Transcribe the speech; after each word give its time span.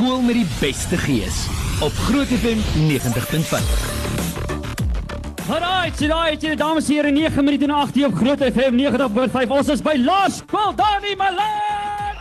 Skool 0.00 0.22
met 0.24 0.34
die 0.34 0.46
beste 0.60 0.96
gees 0.96 1.42
op 1.84 1.92
Groot 1.92 2.26
FM 2.26 2.60
90.5. 2.88 3.66
Alright, 5.50 5.98
so 5.98 6.06
daai 6.08 6.38
het 6.40 6.58
dames 6.58 6.88
en 6.88 6.94
here 6.94 7.10
9 7.10 7.44
minute 7.44 7.66
na 7.66 7.82
8 7.84 8.04
op 8.06 8.14
Groot 8.16 8.40
FM 8.40 8.80
90.5. 8.80 9.52
Ons 9.58 9.68
is 9.68 9.82
by 9.84 9.98
Laerskool 10.00 10.72
Dani 10.80 11.12
Malan. 11.20 12.16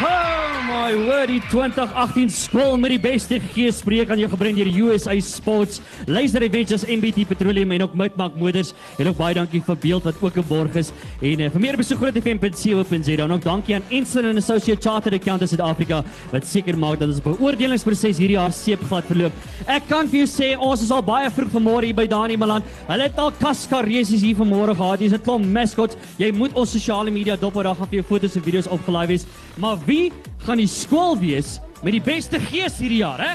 Oh 0.00 0.43
my 0.74 0.94
word, 0.98 1.30
die 1.30 1.40
2018 1.52 2.30
skool 2.34 2.74
met 2.80 2.94
die 2.94 3.00
beste 3.02 3.38
gees 3.52 3.78
spreek 3.82 4.10
aan 4.10 4.18
jou 4.18 4.26
gebring 4.32 4.56
deur 4.58 4.70
USA 4.88 5.14
Sports, 5.22 5.80
Laser 6.10 6.42
Adventures, 6.42 6.86
MBT 6.90 7.26
Petroleum 7.30 7.74
en 7.76 7.84
ook 7.86 7.94
Midmark 7.98 8.34
Motors. 8.40 8.72
En 8.98 9.10
ook 9.10 9.18
baie 9.20 9.36
dankie 9.38 9.62
vir 9.64 9.78
beeld 9.84 10.08
wat 10.08 10.18
ook 10.22 10.38
'n 10.38 10.46
borg 10.48 10.74
is. 10.74 10.90
En 11.22 11.40
uh, 11.40 11.50
vir 11.50 11.60
meer 11.60 11.76
besoek 11.76 11.98
grootfm.co.za 11.98 13.28
ook 13.34 13.44
dankie 13.44 13.74
aan 13.74 13.86
Ensign 13.90 14.26
and 14.26 14.38
Associate 14.38 14.80
Chartered 14.80 15.20
Accountants 15.20 15.54
Suid-Afrika 15.54 16.02
wat 16.32 16.46
seker 16.46 16.78
maak 16.78 16.98
dat 16.98 17.08
ons 17.08 17.22
beoordelingsproses 17.22 18.18
hierdie 18.18 18.36
jaar 18.36 18.52
seepglad 18.52 19.06
verloop. 19.06 19.32
Ek 19.66 19.86
kan 19.88 20.08
vir 20.08 20.24
jou 20.24 20.28
sê 20.28 20.58
ons 20.58 20.82
is 20.82 20.90
al 20.90 21.02
baie 21.02 21.30
vroeg 21.30 21.52
vanmôre 21.54 21.84
hier 21.84 21.94
by 21.94 22.06
Dani 22.06 22.36
Malan. 22.36 22.62
Hulle 22.88 23.02
het 23.02 23.18
al 23.18 23.30
kaskaresies 23.30 24.22
hier 24.22 24.36
vanmôre 24.36 24.74
gehad. 24.74 24.98
Hier's 24.98 25.14
'n 25.14 25.22
klomp 25.22 25.46
mascots. 25.46 25.96
Jy 26.18 26.32
moet 26.32 26.52
ons 26.54 26.70
sosiale 26.70 27.10
media 27.10 27.36
dop 27.36 27.54
daar 27.54 27.76
gaan 27.76 27.88
vir 27.88 28.02
jou 28.02 28.06
foto's 28.08 28.36
en 28.36 28.42
video's 28.42 28.66
opgelaai 28.66 29.06
wees. 29.06 29.26
Maar 29.56 29.78
wie 29.86 30.12
gaan 30.46 30.60
die 30.60 30.70
skool 30.70 31.18
wees 31.18 31.58
met 31.82 31.94
die 31.94 32.02
beste 32.02 32.40
gees 32.40 32.78
hierdie 32.80 33.02
jaar, 33.04 33.20
hè? 33.20 33.34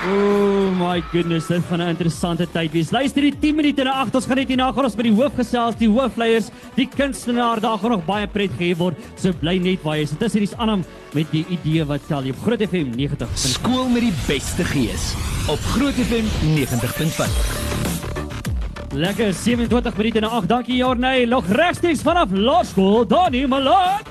Oh 0.00 0.70
my 0.80 1.02
goodness, 1.12 1.46
dit 1.46 1.62
gaan 1.68 1.82
'n 1.82 1.88
interessante 1.92 2.46
tyd 2.52 2.72
wees. 2.72 2.90
Luister 2.90 3.20
die 3.20 3.38
10 3.38 3.54
minute 3.54 3.82
na 3.84 3.92
8, 4.00 4.14
ons 4.14 4.26
gaan 4.26 4.36
net 4.36 4.48
hierna 4.48 4.72
gaan 4.72 4.84
ons 4.84 4.96
by 4.96 5.02
die 5.02 5.12
hoof 5.12 5.34
gesels, 5.36 5.76
die 5.76 5.88
hoofleiers, 5.88 6.48
die 6.74 6.88
kunstenaar, 6.88 7.60
daar 7.60 7.78
gaan 7.78 7.90
nog 7.90 8.06
baie 8.06 8.26
pret 8.26 8.50
gegee 8.56 8.76
word. 8.76 8.96
So 9.16 9.32
bly 9.32 9.58
net 9.58 9.82
waar 9.82 9.96
jy 9.96 10.02
is. 10.02 10.10
Dit 10.10 10.22
is 10.22 10.32
hierdie 10.32 10.56
aanham 10.56 10.84
met 11.12 11.30
die 11.30 11.44
idee 11.48 11.84
wat 11.84 12.00
tel 12.08 12.22
jy 12.22 12.30
op 12.30 12.42
Groot 12.42 12.62
FM 12.62 12.96
90. 12.96 13.28
Skool 13.34 13.88
met 13.88 14.00
die 14.00 14.16
beste 14.26 14.64
gees 14.64 15.14
op 15.48 15.60
Groot 15.60 15.94
FM 15.94 16.24
90.5. 16.56 18.09
Lekker 18.90 19.32
27 19.32 19.96
minute 19.96 20.20
na 20.20 20.28
8. 20.28 20.48
Dankie 20.48 20.76
Jorney. 20.76 21.24
Nog 21.24 21.46
regstreeks 21.46 22.02
vanaf 22.02 22.32
Laerskool 22.32 23.06
Dani 23.06 23.46
Malot. 23.46 24.08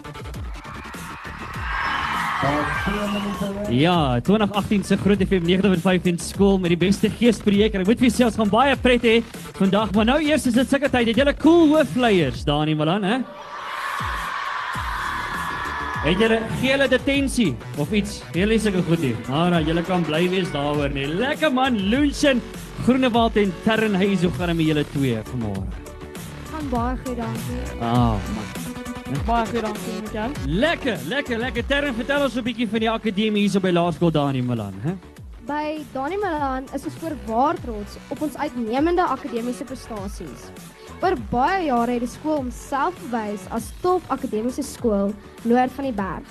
Ja, 3.70 4.20
2018 4.24 4.84
se 4.84 4.98
Groot 4.98 5.20
FM 5.28 5.44
90.5 5.44 6.08
in 6.08 6.20
skool 6.20 6.58
met 6.58 6.72
die 6.72 6.80
beste 6.80 7.10
geesprojek. 7.12 7.76
Ek 7.76 7.90
moet 7.90 8.00
vir 8.00 8.08
julle 8.08 8.32
gaan 8.32 8.54
baie 8.54 8.78
pret 8.80 9.04
hê 9.04 9.18
vandag, 9.60 9.92
maar 9.98 10.08
nou 10.08 10.18
eers 10.24 10.48
is 10.48 10.56
dit 10.56 10.72
sulke 10.72 10.88
tyd. 10.88 11.12
Het 11.12 11.20
julle 11.26 11.36
cool 11.44 11.76
hoofleiers, 11.76 12.46
Dani 12.48 12.78
Malan, 12.80 13.04
hè? 13.04 13.20
Het 16.06 16.24
julle 16.24 16.40
gee 16.62 16.72
hulle 16.72 16.88
detensie 16.88 17.50
of 17.76 17.92
iets? 17.92 18.22
Julle 18.32 18.56
is 18.56 18.64
seker 18.64 18.88
goed 18.88 19.04
hier. 19.04 19.20
Maar 19.28 19.60
julle 19.60 19.84
kan 19.84 20.08
bly 20.08 20.24
wees 20.32 20.48
daaroor 20.56 20.96
nie. 20.96 21.04
Lekker 21.20 21.52
man, 21.52 21.76
Lunchen, 21.92 22.40
Groenewald 22.84 23.36
en 23.36 23.54
Terrenhuis, 23.64 24.22
hoe 24.22 24.32
gaan 24.32 24.48
dit 24.48 24.56
met 24.56 24.66
julle 24.66 24.86
twee 24.94 25.18
vanmôre? 25.32 25.64
Gaan 26.52 26.70
baie 26.70 26.98
goed, 27.06 27.18
dankie. 27.18 27.82
Ah, 27.82 28.16
man. 28.36 29.24
Baie 29.26 29.46
goed, 29.46 29.62
dankie, 29.62 29.94
Miguel. 30.02 30.32
Lekker, 30.46 30.98
lekker, 31.08 31.38
lekker. 31.38 31.66
Terren, 31.66 31.94
vertel 31.94 32.24
ons 32.24 32.36
'n 32.36 32.44
bietjie 32.44 32.70
van 32.70 32.80
die 32.80 32.90
akademie 32.90 33.42
hier 33.42 33.50
so 33.50 33.60
by 33.60 33.72
Laerskool 33.72 34.12
Dani 34.12 34.42
Malan, 34.42 34.74
hè? 34.82 34.96
By 35.46 35.84
Dani 35.94 36.18
Malan 36.18 36.66
is 36.74 36.86
ons 36.86 36.94
voorwaar 37.02 37.56
trots 37.62 37.98
op 38.10 38.22
ons 38.22 38.38
uitnemende 38.38 39.02
akademiese 39.02 39.64
prestasies. 39.64 40.52
Oor 41.02 41.16
baie 41.30 41.66
jare 41.66 41.92
het 41.92 42.00
die 42.00 42.10
skool 42.10 42.36
homself 42.36 42.94
bewys 43.10 43.48
as 43.50 43.72
top 43.82 44.02
akademiese 44.08 44.64
skool 44.64 45.14
noord 45.44 45.72
van 45.72 45.84
die 45.84 45.94
berg. 45.94 46.28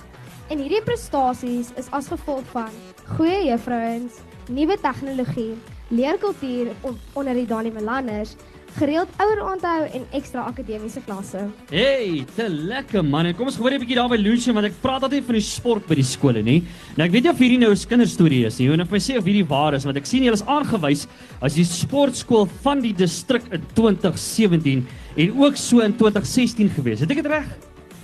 En 0.49 0.59
hierdie 0.59 0.83
prestasies 0.83 1.73
is 1.77 1.91
as 1.91 2.09
gevolg 2.09 2.45
van 2.53 2.71
goeie 3.17 3.45
juffrouens, 3.51 4.13
nuwe 4.49 4.77
tegnologie, 4.81 5.57
leerkultuur 5.89 6.73
on 6.81 6.99
onder 7.13 7.35
die 7.35 7.47
Dani 7.47 7.71
Malanners, 7.73 8.37
gereeld 8.79 9.11
ouer 9.23 9.41
onthou 9.43 9.87
en 9.97 10.05
ekstra 10.15 10.45
akademiese 10.47 11.01
klasse. 11.07 11.47
Hey, 11.71 12.25
te 12.37 12.47
lekker 12.49 13.03
man. 13.05 13.27
En 13.27 13.37
kom 13.37 13.49
ons 13.49 13.57
hoor 13.59 13.73
'n 13.73 13.81
bietjie 13.81 13.97
daar 13.97 14.09
by 14.09 14.17
Lucian 14.17 14.55
want 14.55 14.67
ek 14.67 14.81
praat 14.83 15.03
altyd 15.03 15.25
van 15.25 15.35
die 15.35 15.43
sport 15.43 15.87
by 15.89 15.95
die 15.95 16.05
skole, 16.05 16.43
nê. 16.43 16.63
Nou 16.97 17.07
ek 17.07 17.13
weet 17.13 17.23
nie 17.23 17.31
of 17.31 17.39
hierdie 17.39 17.59
nou 17.59 17.73
'n 17.73 17.89
kinderstorie 17.89 18.47
is 18.47 18.59
nie. 18.59 18.71
En 18.73 18.81
of 18.81 18.91
my 18.91 18.99
sê 18.99 19.17
of 19.17 19.25
hierdie 19.25 19.47
waar 19.49 19.75
is 19.75 19.85
want 19.85 19.97
ek 19.97 20.07
sien 20.07 20.23
julle 20.23 20.35
is 20.35 20.47
aangewys 20.47 21.07
as 21.41 21.55
die 21.55 21.65
sportskool 21.65 22.47
van 22.63 22.81
die 22.81 22.93
distrik 22.93 23.43
in 23.51 23.63
2017 23.75 24.87
en 25.17 25.39
ook 25.41 25.57
so 25.57 25.81
in 25.81 25.97
2016 25.97 26.71
gewees. 26.71 27.01
Het 27.01 27.11
ek 27.11 27.23
dit 27.23 27.27
reg? 27.27 27.47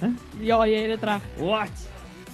Hæ? 0.01 0.11
Ja, 0.41 0.65
jy 0.67 0.81
het 0.89 1.01
dit 1.01 1.09
reg. 1.09 1.23
What? 1.39 1.71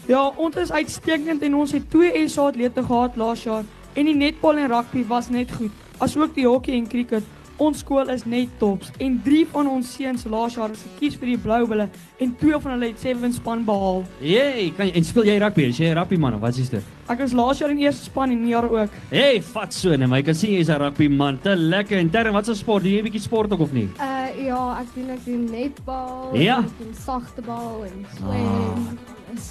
Ja, 0.06 0.28
ons 0.36 0.56
is 0.56 0.72
uitstekend 0.72 1.42
en 1.42 1.54
ons 1.54 1.72
het 1.72 1.90
twee 1.90 2.28
SA 2.28 2.48
atlete 2.48 2.82
gehad 2.82 3.16
laas 3.16 3.44
jaar 3.44 3.64
en 3.94 4.04
die 4.04 4.14
netbal 4.14 4.58
en 4.58 4.68
rugby 4.68 5.04
was 5.08 5.28
net 5.28 5.50
goed. 5.52 5.70
Asook 5.98 6.34
die 6.34 6.46
hokkie 6.46 6.74
en 6.76 6.86
cricket. 6.88 7.22
Ons 7.60 7.78
skool 7.82 8.08
is 8.08 8.24
net 8.24 8.48
tops 8.58 8.88
en 9.04 9.18
3 9.22 9.46
van 9.52 9.66
ons 9.68 9.84
seuns 9.92 10.24
laas 10.24 10.54
jaar 10.54 10.70
is 10.72 10.80
gekies 10.80 11.18
vir 11.20 11.26
die 11.26 11.36
Blou 11.36 11.66
Bulle 11.68 11.90
en 12.18 12.30
twee 12.40 12.56
van 12.58 12.72
hulle 12.72 12.86
het 12.88 12.98
7 13.02 13.32
span 13.36 13.64
behaal. 13.66 14.02
Hey, 14.18 14.72
kan 14.76 14.86
jy 14.88 14.94
en 14.96 15.04
speel 15.04 15.24
jy 15.24 15.34
rugby? 15.38 15.62
Is 15.68 15.76
jy 15.78 15.90
'n 15.90 15.98
rugby 15.98 16.16
man 16.16 16.34
of 16.34 16.40
wat 16.40 16.56
is 16.56 16.70
dit? 16.70 16.82
Ek 17.10 17.20
is 17.20 17.32
laas 17.32 17.58
jaar 17.58 17.70
in 17.70 17.78
eerste 17.78 18.04
span 18.04 18.30
en 18.30 18.46
jaar 18.48 18.64
ook. 18.64 18.88
Hey, 19.10 19.42
vat 19.42 19.74
so 19.74 19.90
net, 19.94 20.08
maar 20.08 20.18
ek 20.20 20.24
kan 20.24 20.34
sien 20.34 20.52
jy's 20.54 20.70
'n 20.70 20.78
rugby 20.80 21.08
man. 21.08 21.38
Te 21.42 21.54
lekker. 21.54 21.98
En 21.98 22.08
Terren, 22.10 22.32
wat 22.32 22.48
'n 22.48 22.54
sport? 22.54 22.82
Doen 22.82 22.92
jy 22.92 22.98
'n 23.00 23.04
bietjie 23.04 23.20
sport 23.20 23.52
ook 23.52 23.60
of 23.60 23.72
nie? 23.72 23.90
Uh 24.00 24.44
ja, 24.46 24.80
ek 24.80 24.86
doen 24.94 25.10
ek 25.10 25.24
doen 25.26 25.44
netbal, 25.50 26.30
Ja. 26.34 26.60
ek 26.60 26.78
doen 26.78 26.94
sagtebal 26.94 27.84
en 27.84 28.06
swem. 28.16 28.98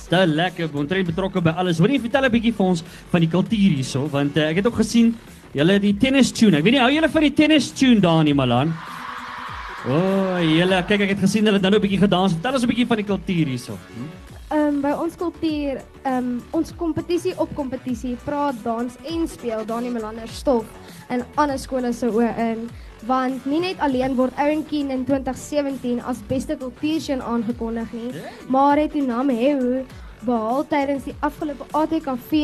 Te 0.10 0.26
lekker, 0.28 0.70
omtrent 0.74 1.08
betrokke 1.08 1.42
by 1.42 1.50
alles. 1.50 1.80
Hoorie, 1.80 2.00
vertel 2.00 2.26
'n 2.26 2.32
bietjie 2.32 2.54
vir 2.54 2.66
ons 2.66 2.84
van 3.12 3.22
die 3.22 3.30
kultuur 3.30 3.76
hierso, 3.76 4.08
want 4.08 4.38
uh, 4.38 4.50
ek 4.50 4.56
het 4.62 4.68
ook 4.68 4.80
gesien 4.82 5.16
julle 5.54 5.80
die 5.80 5.98
tennis 5.98 6.32
tune. 6.32 6.58
Ek 6.58 6.64
weet 6.64 6.74
nie 6.74 6.82
hou 6.82 6.92
julle 6.92 7.10
van 7.10 7.22
die 7.22 7.34
tennis 7.34 7.72
tune 7.72 8.00
daar 8.00 8.24
nie, 8.24 8.34
Malan? 8.34 8.74
O, 9.88 9.96
oh, 9.96 10.40
julle, 10.44 10.84
kyk 10.84 11.02
ek 11.02 11.10
het 11.16 11.22
gesien 11.24 11.46
hulle 11.46 11.58
het 11.58 11.64
nou 11.64 11.72
'n 11.76 11.82
bietjie 11.82 12.04
gedans. 12.04 12.34
Vertel 12.34 12.54
ons 12.54 12.64
'n 12.64 12.68
bietjie 12.68 12.88
van 12.88 12.98
die 12.98 13.06
kultuur 13.06 13.46
hierso. 13.46 13.78
Hm? 13.96 14.30
Um 14.50 14.82
by 14.82 14.92
ons 14.98 15.16
kultuur, 15.16 15.82
um 16.10 16.42
ons 16.58 16.72
kompetisie 16.76 17.36
op 17.38 17.52
kompetisie, 17.54 18.16
praat, 18.26 18.56
dans 18.64 18.96
en 19.06 19.28
speel 19.28 19.66
Dani 19.66 19.90
Melander 19.90 20.28
stof 20.28 20.66
in 21.10 21.22
ander 21.36 21.60
skole 21.60 21.94
se 21.94 22.10
oë 22.10 22.32
in 22.38 22.70
want 23.08 23.46
nie 23.46 23.60
net 23.64 23.80
alleen 23.80 24.16
word 24.16 24.36
Owen 24.38 24.66
Keen 24.68 24.92
in 24.92 25.06
2017 25.06 26.02
as 26.04 26.20
beste 26.28 26.58
kultuurshow 26.60 27.22
aangekondig 27.22 27.92
nie, 27.94 28.12
maar 28.48 28.78
het 28.78 28.96
Unamhehu 28.96 29.86
behaal 30.26 30.66
tydens 30.68 31.06
die 31.08 31.16
afgelope 31.24 31.64
ATKV 31.72 32.44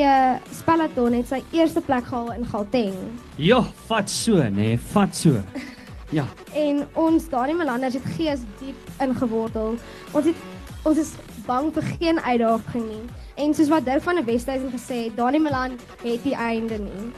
spellathon 0.55 1.17
het 1.17 1.27
sy 1.27 1.41
eerste 1.55 1.81
plek 1.83 2.07
gehaal 2.07 2.31
in 2.37 2.45
Gauteng. 2.47 2.95
Ja, 3.35 3.61
vat 3.89 4.09
so, 4.11 4.39
nê, 4.43 4.51
nee, 4.55 4.77
vat 4.93 5.15
so. 5.15 5.41
Ja. 6.13 6.27
En 6.55 6.85
ons 6.95 7.25
Dani 7.27 7.53
Melanders 7.53 7.97
het 7.97 8.05
gees 8.15 8.43
diep 8.61 9.01
ingewortel. 9.03 9.75
Ons 10.15 10.29
het 10.29 10.43
ons 10.85 10.99
is 11.01 11.11
bang 11.45 11.71
vir 11.73 11.87
geen 11.97 12.19
uitdaging 12.21 12.85
nie. 12.87 13.01
En 13.41 13.53
soos 13.53 13.71
wat 13.73 13.85
Dirk 13.85 14.05
van 14.05 14.15
der 14.15 14.25
Westhuizen 14.25 14.71
gesê 14.71 15.01
het, 15.07 15.17
Dani 15.17 15.41
Meland 15.41 15.81
het 16.03 16.23
die 16.23 16.35
einde 16.35 16.77
nie. 16.79 17.09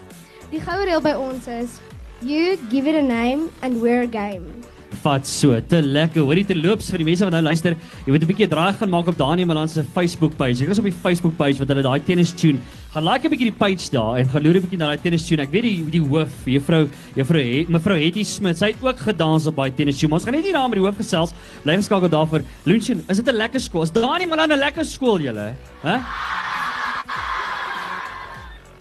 Die 0.50 0.62
goue 0.64 0.88
reël 0.88 1.04
by 1.04 1.14
ons 1.19 1.48
is 1.52 1.78
you 2.22 2.58
give 2.70 2.88
it 2.88 2.96
a 2.96 3.02
name 3.02 3.52
and 3.62 3.82
we're 3.82 4.02
a 4.02 4.08
game. 4.08 4.64
Vat 5.04 5.28
so, 5.28 5.58
te 5.62 5.82
lekker. 5.84 6.24
Hoorie 6.26 6.46
te 6.48 6.56
loops 6.56 6.88
vir 6.92 7.02
die 7.02 7.08
mense 7.10 7.26
wat 7.26 7.34
nou 7.36 7.42
luister. 7.44 7.76
Jy 8.06 8.14
moet 8.14 8.24
'n 8.24 8.30
bietjie 8.32 8.48
draai 8.50 8.74
gaan 8.74 8.90
maak 8.90 9.08
op 9.08 9.18
Daniel 9.18 9.48
Malan 9.48 9.68
se 9.68 9.84
Facebook 9.84 10.38
page. 10.38 10.64
Ek 10.64 10.70
is 10.70 10.80
op 10.80 10.86
die 10.86 10.94
Facebook 11.04 11.36
page 11.38 11.60
wat 11.60 11.68
hulle 11.68 11.84
daai 11.84 12.00
tennis 12.00 12.32
tune. 12.32 12.60
Gaan 12.94 13.04
like 13.04 13.26
'n 13.26 13.30
bietjie 13.30 13.52
die 13.52 13.60
page 13.60 13.92
daar 13.92 14.18
en 14.18 14.30
gaan 14.30 14.44
loer 14.44 14.56
'n 14.56 14.62
bietjie 14.62 14.78
na 14.78 14.96
daai 14.96 15.02
tennis 15.02 15.28
tune. 15.28 15.42
Ek 15.42 15.52
weet 15.52 15.64
die 15.64 15.86
die 15.92 16.02
hoof, 16.02 16.32
juffrou, 16.46 16.90
juffrou 17.16 17.44
het 17.44 17.70
mevrou 17.70 17.98
Hetty 18.00 18.24
Smit. 18.24 18.58
Sy 18.58 18.68
het 18.68 18.82
ook 18.82 18.98
gedans 18.98 19.46
op 19.48 19.56
daai 19.56 19.72
tennis 19.76 20.00
tune. 20.00 20.14
Ons 20.14 20.24
gaan 20.24 20.34
net 20.34 20.44
nie 20.44 20.54
daar 20.54 20.70
met 20.70 20.80
die 20.80 20.86
hoof 20.86 20.98
gesels. 20.98 21.34
Bly 21.64 21.76
geskakel 21.76 22.10
daarvoor. 22.10 22.42
Lunchen, 22.66 23.04
is 23.10 23.18
dit 23.18 23.28
'n 23.28 23.36
lekker 23.36 23.60
skool? 23.60 23.84
Is 23.84 23.92
Daniel 23.92 24.30
Malan 24.30 24.52
'n 24.52 24.60
lekker 24.60 24.86
skool 24.86 25.20
julle? 25.20 25.54
Hæ? 25.84 26.47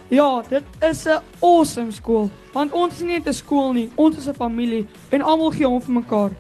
Ja, 0.08 0.42
dit 0.48 0.62
is 0.90 1.04
'n 1.04 1.18
awesome 1.40 1.90
skool. 1.90 2.30
Want 2.52 2.72
ons 2.72 2.94
is 2.94 3.00
nie 3.00 3.18
net 3.18 3.26
'n 3.26 3.32
skool 3.32 3.72
nie, 3.72 3.90
ons 3.94 4.16
is 4.16 4.28
'n 4.28 4.34
familie 4.34 4.86
en 5.08 5.22
almal 5.22 5.50
gee 5.50 5.68
om 5.68 5.82
vir 5.82 5.94
mekaar. 5.94 6.30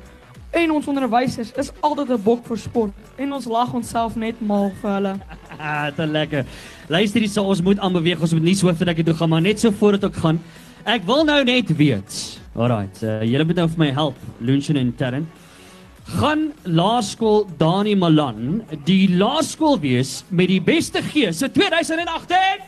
En 0.50 0.70
ons 0.70 0.86
onderwysers 0.86 1.52
is 1.52 1.72
altyd 1.80 2.10
'n 2.10 2.22
bok 2.22 2.46
vir 2.46 2.58
sport 2.58 2.92
en 3.16 3.32
ons 3.32 3.44
lag 3.44 3.72
onsself 3.72 4.14
net 4.16 4.40
mal 4.40 4.72
vir 4.80 4.90
hulle. 4.90 5.14
Ah, 5.58 5.86
te 5.86 6.06
lekker. 6.06 6.44
Luister 6.86 7.20
hier, 7.20 7.28
so 7.28 7.42
ons 7.42 7.62
moet 7.62 7.78
aanbeweeg. 7.78 8.20
Ons 8.20 8.32
moet 8.32 8.42
nie 8.42 8.54
so 8.54 8.68
ek 8.68 9.04
toe 9.04 9.14
gaan, 9.14 9.28
maar 9.28 9.40
net 9.40 9.60
so 9.60 9.70
voordat 9.70 10.04
ek 10.04 10.14
gaan. 10.14 10.40
Ek 10.84 11.02
wil 11.04 11.24
nou 11.24 11.44
net 11.44 11.76
weet. 11.76 12.38
Alrite, 12.54 13.06
uh, 13.06 13.22
julle 13.22 13.44
moet 13.44 13.56
nou 13.56 13.68
vir 13.68 13.78
my 13.78 13.90
help, 13.90 14.16
Lunchen 14.38 14.76
en 14.76 14.94
Terren. 14.94 15.28
Gaan 16.04 16.52
laerskool 16.62 17.46
Dani 17.56 17.94
Malan 17.94 18.62
die 18.84 19.08
laerskool 19.16 19.80
wees 19.80 20.24
met 20.28 20.48
die 20.48 20.60
beste 20.60 21.02
gees 21.02 21.38
se 21.38 21.48
2018? 21.48 22.62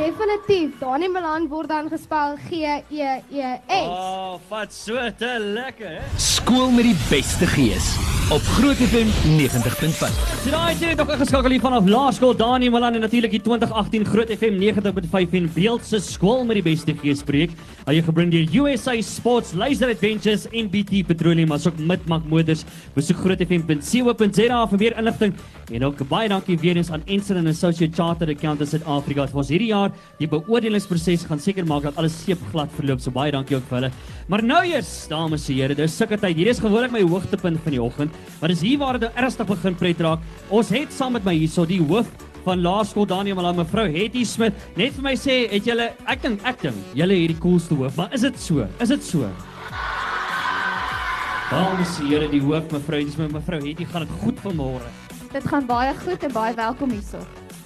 Definitief. 0.00 0.78
Dani 0.80 1.08
Milan 1.08 1.48
word 1.48 1.68
dan 1.68 1.88
gespel 1.92 2.36
G 2.48 2.64
E 2.88 3.20
E 3.28 3.50
S. 3.68 3.86
Oh, 3.86 4.38
vat 4.48 4.72
so 4.72 4.96
te 5.18 5.36
lekker, 5.38 6.00
hè? 6.00 6.06
Skool 6.16 6.70
met 6.72 6.88
die 6.88 6.96
beste 7.10 7.46
gees 7.46 7.92
op 8.30 8.42
Groot 8.42 8.78
FM 8.78 9.08
90.5. 9.38 10.10
So 10.44 10.50
daai 10.54 10.74
het 10.78 11.00
ook 11.02 11.08
ingeskakel 11.10 11.50
hier 11.50 11.62
vanaf 11.62 11.88
Laerskool 11.90 12.36
Dani 12.38 12.68
Malan 12.70 12.94
en 12.94 13.02
natuurlik 13.02 13.32
die 13.34 13.40
2018 13.42 14.04
Groot 14.06 14.30
FM 14.30 14.60
90.5 14.62 15.34
en 15.38 15.48
Beeld 15.54 15.84
se 15.84 15.98
skool 15.98 16.44
met 16.46 16.60
die 16.60 16.62
beste 16.62 16.94
geespreek. 16.94 17.56
Hy 17.88 17.96
het 17.98 18.06
gebring 18.06 18.30
deur 18.30 18.46
USA 18.62 18.94
Sports 19.02 19.50
Laser 19.58 19.90
Adventures 19.90 20.46
en 20.54 20.70
BT 20.70 21.02
Petroleum 21.08 21.50
asook 21.56 21.78
Midmak 21.78 22.28
Motors. 22.30 22.62
Besoek 22.94 23.18
grootfm.co.za 23.24 24.60
vir 24.70 24.84
meer 24.84 24.96
inligting 25.02 25.34
en 25.70 25.84
ook 25.86 26.02
baie 26.10 26.30
dankie 26.30 26.58
weer 26.58 26.78
eens 26.78 26.90
aan 26.90 27.02
Ensign 27.06 27.42
and 27.42 27.50
Associate 27.50 27.94
Chartered 27.94 28.36
Accountants 28.36 28.74
Suid-Afrika 28.74 29.26
vir 29.30 29.42
ons 29.42 29.50
hierdie 29.50 29.70
jaar 29.70 29.90
die 30.18 30.30
beoordelingsproses 30.30 31.26
gaan 31.26 31.42
seker 31.42 31.66
maak 31.66 31.86
dat 31.86 31.98
alles 31.98 32.14
seepglad 32.24 32.70
verloop. 32.78 33.02
So 33.02 33.10
baie 33.14 33.34
dankie 33.34 33.58
ook 33.58 33.66
vir 33.70 33.80
hulle. 33.80 33.92
Maar 34.30 34.42
nou 34.46 34.62
eers, 34.66 34.90
dames 35.10 35.48
en 35.50 35.56
here, 35.58 35.74
dis 35.74 35.94
sulke 35.98 36.18
tyd. 36.18 36.38
Hier 36.38 36.50
is 36.50 36.62
gewoonlik 36.62 36.94
my 36.94 37.02
hoogtepunt 37.02 37.62
van 37.64 37.74
die 37.74 37.82
oggend. 37.82 38.19
Maar 38.40 38.54
dis 38.54 38.64
hier 38.64 38.80
waar 38.80 38.98
dit 38.98 39.20
ernstig 39.20 39.46
begin 39.46 39.78
pret 39.78 40.00
raak. 40.00 40.26
Ons 40.48 40.72
het 40.74 40.92
saam 40.92 41.16
met 41.18 41.24
my 41.24 41.34
hierso 41.36 41.66
die 41.68 41.80
hoof 41.82 42.08
van 42.44 42.62
Laerskool 42.64 43.06
Daniel 43.06 43.36
Malan 43.36 43.58
mevrou 43.60 43.86
Hetty 43.92 44.24
Smit 44.24 44.56
net 44.78 44.94
vir 44.96 45.04
my 45.04 45.14
sê 45.18 45.42
het 45.50 45.66
julle 45.68 45.90
ek 46.08 46.22
dink 46.24 46.44
ek 46.48 46.62
dink 46.64 46.94
julle 46.96 47.18
het 47.20 47.34
die 47.34 47.40
coolste 47.40 47.76
hoof 47.76 47.98
maar 48.00 48.14
is 48.16 48.24
dit 48.24 48.38
so? 48.40 48.66
Is 48.80 48.92
dit 48.94 49.04
so? 49.04 49.28
Dames 51.50 51.96
en 51.98 52.08
here 52.08 52.30
die 52.30 52.40
hoof 52.44 52.70
mevrou 52.72 53.02
Hetty 53.02 53.16
Smit 53.16 53.34
mevrou 53.34 53.60
Hetty 53.64 53.88
gaan 53.90 54.06
dit 54.06 54.16
goed 54.22 54.40
vanmôre. 54.44 54.88
Dit 55.34 55.44
gaan 55.50 55.66
baie 55.68 55.92
goed 56.00 56.24
en 56.26 56.32
baie 56.32 56.56
welkom 56.56 56.96
hierso. 56.96 57.20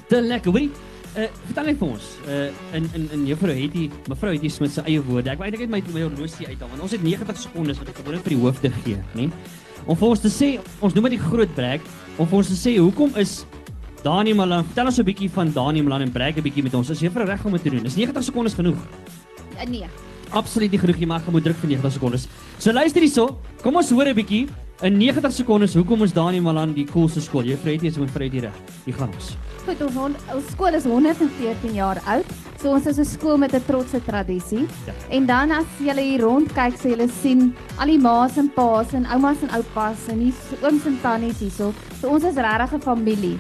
te 0.08 0.20
lekker 0.20 0.52
hoorie. 0.52 0.70
Uh, 1.14 1.28
vertel 1.46 1.68
net 1.70 1.76
vir 1.78 1.90
ons 1.94 2.06
uh, 2.26 2.46
in 2.74 2.88
in 2.98 3.04
in 3.14 3.26
juffrou 3.28 3.54
Hetty 3.54 3.84
mevrou 4.10 4.32
Hetty 4.34 4.50
Smit 4.50 4.72
se 4.74 4.82
eie 4.82 5.02
woorde. 5.06 5.30
Ek 5.30 5.38
wou 5.38 5.46
eintlik 5.46 5.68
net 5.68 5.76
my 5.76 5.94
my 5.94 6.02
horlosie 6.08 6.48
uithaal 6.48 6.72
want 6.72 6.82
ons 6.88 6.96
het 6.96 7.04
90 7.06 7.38
sekondes 7.44 7.78
wat 7.78 7.92
ek 7.92 8.00
gewoonlik 8.02 8.26
vir 8.26 8.34
die 8.34 8.40
hoof 8.42 8.58
te 8.64 8.72
gee 8.82 8.98
nê 9.14 9.28
om 9.86 9.96
vir 9.96 10.08
ons 10.08 10.20
te 10.20 10.28
sê 10.28 10.58
ons 10.80 10.94
noem 10.94 11.10
dit 11.10 11.18
die 11.18 11.26
groot 11.26 11.54
brek 11.54 11.80
om 12.16 12.26
vir 12.26 12.38
ons 12.38 12.48
te 12.48 12.58
sê 12.58 12.76
hoekom 12.78 13.16
is 13.16 13.44
Daniel 14.04 14.36
Malan 14.36 14.64
vertel 14.64 14.86
ons 14.86 14.98
'n 14.98 15.04
bietjie 15.04 15.30
van 15.30 15.52
Daniel 15.52 15.84
Malan 15.84 16.02
en 16.02 16.12
brek 16.12 16.36
'n 16.36 16.42
bietjie 16.42 16.62
met 16.62 16.74
ons. 16.74 16.90
Is 16.90 17.00
juffrou 17.00 17.26
reg 17.26 17.44
om 17.44 17.52
dit 17.52 17.62
te 17.62 17.70
doen? 17.70 17.84
Is 17.84 17.96
90 17.96 18.24
sekondes 18.24 18.54
genoeg? 18.54 18.76
Uh, 19.56 19.64
nee. 19.70 19.86
absoluut 20.34 20.70
nie 20.70 20.78
genoeg 20.78 20.98
jy 20.98 21.06
mag 21.06 21.26
moet 21.30 21.44
druk 21.44 21.56
vir 21.56 21.70
90 21.70 21.92
sekondes 21.92 22.28
so 22.58 22.72
luister 22.72 23.04
hierso 23.04 23.38
kom 23.62 23.76
ons 23.76 23.90
hoor 23.90 24.08
'n 24.08 24.14
bietjie 24.14 24.48
in 24.82 24.98
90 24.98 25.32
sekondes 25.32 25.74
hoekom 25.74 26.02
is 26.02 26.12
Daniel 26.12 26.42
Malan 26.42 26.74
die 26.74 26.86
coolste 26.86 27.20
skool? 27.20 27.44
Juffrou 27.44 27.72
Hetty 27.72 27.86
is 27.86 27.98
met 27.98 28.10
vrede 28.10 28.32
hier 28.32 28.42
reg. 28.50 28.58
Hier 28.84 28.94
gaan 28.94 29.14
ons 29.14 29.36
Goed, 29.64 29.80
ons, 29.80 29.94
hon- 29.96 30.16
ons 30.34 30.48
skool 30.52 30.74
is 30.76 30.84
114 30.84 31.72
jaar 31.74 32.00
oud. 32.06 32.32
So 32.60 32.70
ons 32.72 32.86
is 32.86 32.98
'n 32.98 33.04
skool 33.04 33.38
met 33.38 33.54
'n 33.54 33.64
trotse 33.66 34.00
tradisie. 34.04 34.66
Ja. 34.86 34.92
En 35.10 35.26
dan 35.26 35.50
as 35.50 35.64
jy 35.78 35.94
hier 36.00 36.20
rondkyk, 36.20 36.76
sal 36.76 36.98
jy 36.98 37.08
sien 37.22 37.54
al 37.78 37.86
die 37.86 37.98
ma's 37.98 38.36
en 38.36 38.50
pa's 38.54 38.92
en 38.92 39.06
oumas 39.06 39.42
en 39.42 39.50
oupas 39.50 40.08
en 40.08 40.18
die 40.18 40.34
ooms 40.62 40.86
en 40.86 40.98
tannies 41.02 41.38
hierso. 41.40 41.72
So 42.00 42.08
ons 42.08 42.24
is 42.24 42.34
regtig 42.34 42.72
'n 42.74 42.80
familie. 42.80 43.38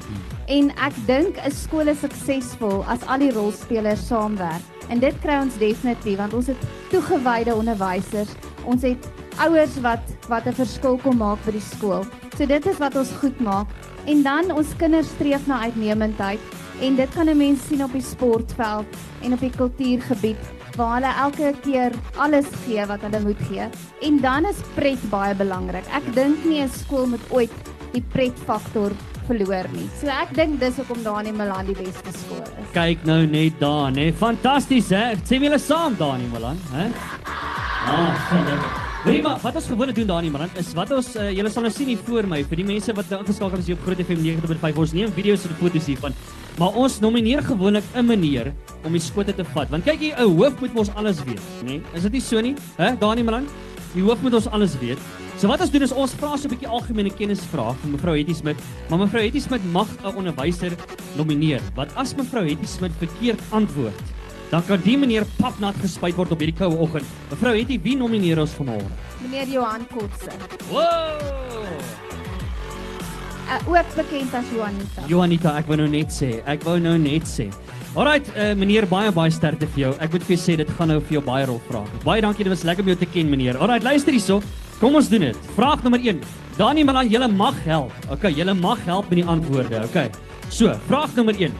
En 0.48 0.70
ek 0.70 0.92
dink 1.06 1.36
'n 1.44 1.50
skool 1.50 1.88
is 1.88 2.00
suksesvol 2.00 2.84
as 2.86 3.00
al 3.06 3.18
die 3.18 3.30
rolspelers 3.32 4.06
saamwerk. 4.06 4.62
En 4.88 4.98
dit 4.98 5.14
kry 5.20 5.40
ons 5.40 5.58
definitief 5.58 6.18
want 6.18 6.34
ons 6.34 6.46
het 6.46 6.56
toegewyde 6.90 7.54
onderwysers. 7.54 8.28
Ons 8.64 8.82
het 8.82 9.08
ouers 9.38 9.80
wat 9.80 10.00
wat 10.28 10.46
'n 10.46 10.52
verskil 10.52 10.96
kom 11.02 11.16
maak 11.16 11.38
by 11.44 11.52
die 11.52 11.60
skool. 11.60 12.04
So 12.36 12.46
dit 12.46 12.66
is 12.66 12.78
wat 12.78 12.96
ons 12.96 13.10
goed 13.20 13.40
maak. 13.40 13.66
En 14.06 14.22
dan 14.22 14.52
ons 14.52 14.76
kinders 14.76 15.08
streef 15.08 15.46
na 15.46 15.60
uitnemendheid 15.68 16.40
en 16.84 16.96
dit 16.96 17.14
kan 17.14 17.28
'n 17.28 17.36
mens 17.36 17.66
sien 17.68 17.84
op 17.84 17.92
die 17.92 18.02
sportveld 18.02 18.86
en 19.22 19.32
op 19.32 19.40
die 19.40 19.50
kultuurgebied 19.50 20.42
waar 20.76 20.94
hulle 20.94 21.12
elke 21.24 21.54
keer 21.62 21.92
alles 22.16 22.46
gee 22.64 22.86
wat 22.86 23.00
hulle 23.00 23.20
moet 23.20 23.42
gee. 23.48 23.68
En 24.00 24.20
dan 24.20 24.44
is 24.44 24.60
pret 24.74 25.10
baie 25.10 25.34
belangrik. 25.34 25.84
Ek 25.94 26.14
dink 26.14 26.44
nie 26.44 26.62
'n 26.62 26.68
skool 26.68 27.06
moet 27.06 27.30
ooit 27.30 27.52
die 27.92 28.04
pretfaktor 28.12 28.92
verloor 29.26 29.66
nie. 29.72 29.88
So 30.00 30.06
ek 30.06 30.34
dink 30.34 30.60
dis 30.60 30.76
hoekom 30.76 31.02
Dani 31.02 31.32
Milan 31.32 31.66
die 31.66 31.76
beste 31.78 32.12
skool 32.12 32.42
is. 32.42 32.72
Kyk 32.72 33.04
nou 33.04 33.26
net 33.26 33.60
daar, 33.60 33.92
hè. 33.92 34.12
Fantasties, 34.12 34.90
hè. 34.90 35.14
Sê 35.24 35.40
julle 35.40 35.58
saam 35.58 35.96
Dani 35.96 36.26
Malan, 36.32 36.58
hè? 36.72 36.90
Ah, 37.86 38.14
gelukkig. 38.28 38.83
Jy 39.04 39.18
maar, 39.20 39.36
wat 39.42 39.58
ons 39.58 39.66
gewoonlik 39.68 39.98
doen 39.98 40.06
Dani 40.08 40.30
Malan 40.32 40.52
is 40.56 40.70
wat 40.72 40.88
ons 40.96 41.10
uh, 41.20 41.26
julle 41.28 41.50
sal 41.52 41.66
nou 41.66 41.70
sien 41.76 41.90
hier 41.90 42.00
voor 42.06 42.24
my 42.24 42.38
vir 42.48 42.56
die 42.62 42.64
mense 42.64 42.92
wat 42.96 43.10
nou 43.12 43.18
ingeskakel 43.20 43.60
is 43.60 43.66
hier 43.68 43.76
op 43.76 43.82
Groot 43.84 43.98
FM 44.00 44.22
90.5. 44.24 44.78
Ons 44.80 44.94
neem 44.96 45.12
video's 45.12 45.44
en 45.44 45.52
foto's 45.58 45.90
hiervan. 45.90 46.16
Maar 46.56 46.78
ons 46.80 46.96
nomineer 47.04 47.44
gewoonlik 47.44 47.84
'n 47.92 48.06
manier 48.08 48.48
om 48.80 48.96
die 48.96 49.02
skote 49.04 49.34
te 49.36 49.44
vat. 49.44 49.68
Want 49.68 49.84
kyk 49.84 50.00
hier, 50.00 50.16
'n 50.16 50.24
hoof 50.24 50.56
moet 50.60 50.72
mos 50.72 50.88
alles 50.96 51.20
weet, 51.28 51.44
nê? 51.60 51.76
Nee? 51.76 51.82
Is 51.92 52.02
dit 52.08 52.12
nie 52.12 52.20
so 52.20 52.40
nie? 52.40 52.54
Hè, 52.78 52.96
Dani 52.96 53.22
Malan? 53.22 53.44
Die 53.92 54.02
hoof 54.02 54.22
moet 54.22 54.34
ons 54.34 54.48
alles 54.48 54.78
weet. 54.80 54.98
So 55.36 55.48
wat 55.48 55.60
ons 55.60 55.70
doen 55.70 55.82
is 55.82 55.92
ons 55.92 56.14
vra 56.14 56.36
so 56.38 56.48
'n 56.48 56.56
bietjie 56.56 56.68
algemene 56.68 57.10
kennisvrae 57.10 57.74
vir 57.76 57.90
mevrou 57.90 58.16
Hetty 58.16 58.32
Smit, 58.32 58.56
maar 58.88 58.98
mevrou 59.00 59.20
Hetty 59.20 59.40
Smit 59.40 59.60
mag 59.70 59.88
'n 60.00 60.16
onderwyser 60.16 60.72
nomineer. 61.16 61.60
Wat 61.74 61.92
as 61.94 62.14
mevrou 62.14 62.48
Hetty 62.48 62.66
Smit 62.66 62.92
verkeerd 62.98 63.40
antwoord, 63.50 64.00
dan 64.54 64.62
kan 64.68 64.82
die 64.84 64.94
meneer 65.00 65.24
papnat 65.40 65.74
gespuit 65.82 66.14
word 66.14 66.30
op 66.30 66.42
hierdie 66.42 66.54
koue 66.54 66.76
oggend. 66.86 67.08
Mevrou 67.32 67.56
Hetty, 67.56 67.80
wie 67.82 67.96
nomineer 67.98 68.38
ons 68.38 68.54
vanmôre? 68.54 68.86
Meneer 69.24 69.50
Johan 69.50 69.82
Kotse, 69.90 70.30
Wow! 70.70 71.64
uh, 73.50 73.58
ook 73.66 73.94
bekend 73.96 74.34
as 74.38 74.52
Juanita. 74.54 75.06
Johanita, 75.10 75.56
ek 75.58 75.66
wou 75.70 75.78
nou 75.80 75.88
net 75.90 76.14
sê, 76.14 76.36
ek 76.46 76.62
wou 76.68 76.76
nou 76.82 76.94
net 77.02 77.26
sê. 77.26 77.48
Alrite, 77.98 78.30
uh, 78.38 78.52
meneer, 78.58 78.86
baie 78.90 79.10
baie 79.14 79.32
sterkte 79.34 79.66
vir 79.74 79.88
jou. 79.88 79.90
Ek 80.02 80.14
moet 80.14 80.26
vir 80.28 80.36
jou 80.36 80.42
sê 80.44 80.56
dit 80.62 80.70
gaan 80.78 80.90
nou 80.90 81.00
vir 81.00 81.18
jou 81.18 81.24
baie 81.26 81.48
rol 81.50 81.58
vra. 81.66 81.82
Baie 82.06 82.22
dankie, 82.22 82.46
dit 82.46 82.54
was 82.54 82.62
lekker 82.66 82.86
om 82.86 82.92
jou 82.94 82.98
te 83.02 83.10
ken, 83.10 83.30
meneer. 83.30 83.58
Alrite, 83.58 83.86
luister 83.86 84.14
hierso. 84.14 84.38
Kom 84.78 84.94
ons 84.98 85.10
doen 85.10 85.26
dit. 85.32 85.50
Vraag 85.58 85.82
nommer 85.82 86.02
1. 86.02 86.22
Dani 86.58 86.86
Malan, 86.86 87.10
julle 87.10 87.26
mag 87.30 87.58
help. 87.66 87.94
Okay, 88.14 88.30
julle 88.38 88.54
mag 88.58 88.78
help 88.86 89.10
met 89.10 89.18
die 89.22 89.26
antwoorde. 89.34 89.82
Okay. 89.90 90.10
So, 90.46 90.70
vraag 90.86 91.14
nommer 91.18 91.34
1. 91.38 91.54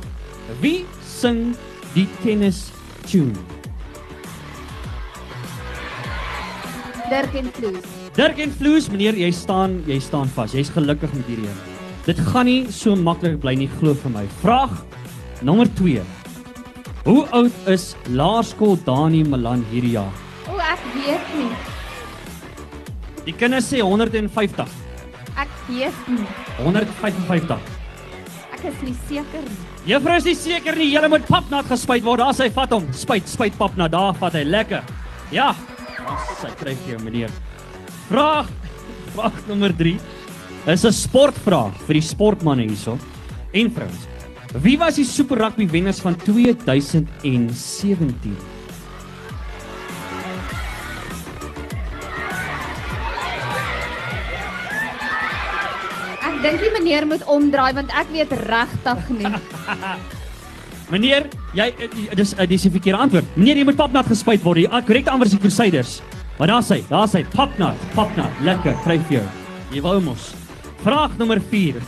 Wie 0.63 0.85
sing 1.07 1.55
die 1.95 2.07
tennis 2.23 2.69
tune? 3.11 3.35
Dirk 7.11 7.35
en 7.37 7.51
Kloos. 7.53 7.93
Dirk 8.17 8.39
en 8.39 8.53
Vloes, 8.59 8.89
meneer, 8.89 9.17
jy 9.19 9.31
staan, 9.35 9.81
jy 9.91 9.99
staan 10.03 10.31
vas. 10.37 10.55
Jy's 10.57 10.71
gelukkig 10.73 11.13
met 11.15 11.27
hierdie 11.29 11.49
een. 11.51 11.63
Dit 12.07 12.21
gaan 12.31 12.49
nie 12.49 12.65
so 12.73 12.97
maklik 12.97 13.41
bly 13.43 13.55
nie, 13.59 13.69
glo 13.79 13.95
vir 13.97 14.13
my. 14.15 14.25
Vraag 14.41 14.73
nommer 15.45 15.69
2. 15.81 16.03
Hoe 17.05 17.23
oud 17.37 17.69
is 17.69 17.93
Laerskool 18.09 18.79
Dani 18.87 19.23
Malan 19.29 19.65
hierdie 19.71 19.95
jaar? 19.99 20.13
O, 20.49 20.57
ek 20.57 20.89
weet 20.97 21.35
nie. 21.37 21.51
Die 23.27 23.37
kinders 23.37 23.69
sê 23.73 23.83
150. 23.85 24.81
Ek 25.41 25.55
weet 25.69 26.09
nie. 26.09 26.27
155. 26.63 27.71
Ek 28.57 28.67
is 28.73 28.83
nie 28.85 28.97
seker 29.09 29.45
nie. 29.45 29.74
Juffrou 29.85 30.17
is 30.17 30.25
nie 30.25 30.35
seker 30.35 30.79
nie, 30.81 30.87
jy 30.95 31.09
moet 31.13 31.27
papnat 31.29 31.67
gespuit 31.69 32.05
word. 32.05 32.23
Daar 32.23 32.37
sy 32.37 32.49
vat 32.49 32.71
hom. 32.73 32.87
Spuit, 32.97 33.27
spuit 33.29 33.57
papnat. 33.59 33.93
Daar 33.93 34.15
vat 34.17 34.33
hy 34.33 34.45
lekker. 34.49 34.81
Ja. 35.35 35.51
Sy 36.41 36.49
kry 36.57 36.73
vir 36.85 36.95
jou 36.95 37.01
meneer. 37.05 37.33
Vraag 38.09 38.49
vraag 39.15 39.37
nommer 39.47 39.71
3 39.79 39.99
is 40.73 40.85
'n 40.85 40.93
sportvraag 40.93 41.75
vir 41.87 41.95
die 41.95 42.03
sportmense 42.03 42.67
hierso 42.67 42.99
en 43.53 43.71
vrouens. 43.71 44.09
Wie 44.63 44.79
was 44.79 44.97
die 44.97 45.05
Super 45.05 45.39
Rugby 45.39 45.67
wenners 45.67 46.01
van 46.01 46.17
2017? 46.17 48.54
Dink 56.45 56.61
die 56.61 56.73
meneer 56.75 57.07
moet 57.09 57.25
omdraai 57.31 57.73
want 57.77 57.93
ek 57.97 58.11
weet 58.13 58.35
regtig 58.45 59.09
nie. 59.17 59.33
Meneer, 60.93 61.31
jy 61.57 61.71
eh, 61.73 61.95
dis 62.19 62.35
uh, 62.37 62.45
dis 62.49 62.67
die 62.67 62.73
verkeerde 62.75 63.01
antwoord. 63.07 63.37
Meneer, 63.39 63.63
jy 63.63 63.69
moet 63.71 63.79
papnat 63.79 64.11
gespuit 64.11 64.43
word. 64.45 64.61
Die 64.61 64.83
korrekte 64.89 65.15
antwoord 65.15 65.33
is 65.33 65.41
Crusaders. 65.41 65.95
Maar 66.39 66.51
daar 66.51 66.65
sê, 66.67 66.81
daar 66.91 67.09
sê 67.09 67.23
papnat, 67.33 67.81
papnat, 67.95 68.41
lekker, 68.45 68.77
kry 68.85 68.99
vir 69.09 69.21
jou. 69.21 69.27
Jy 69.73 69.85
wou 69.85 69.97
mos. 70.05 70.33
Vraag 70.85 71.15
nommer 71.21 71.41
4. 71.51 71.79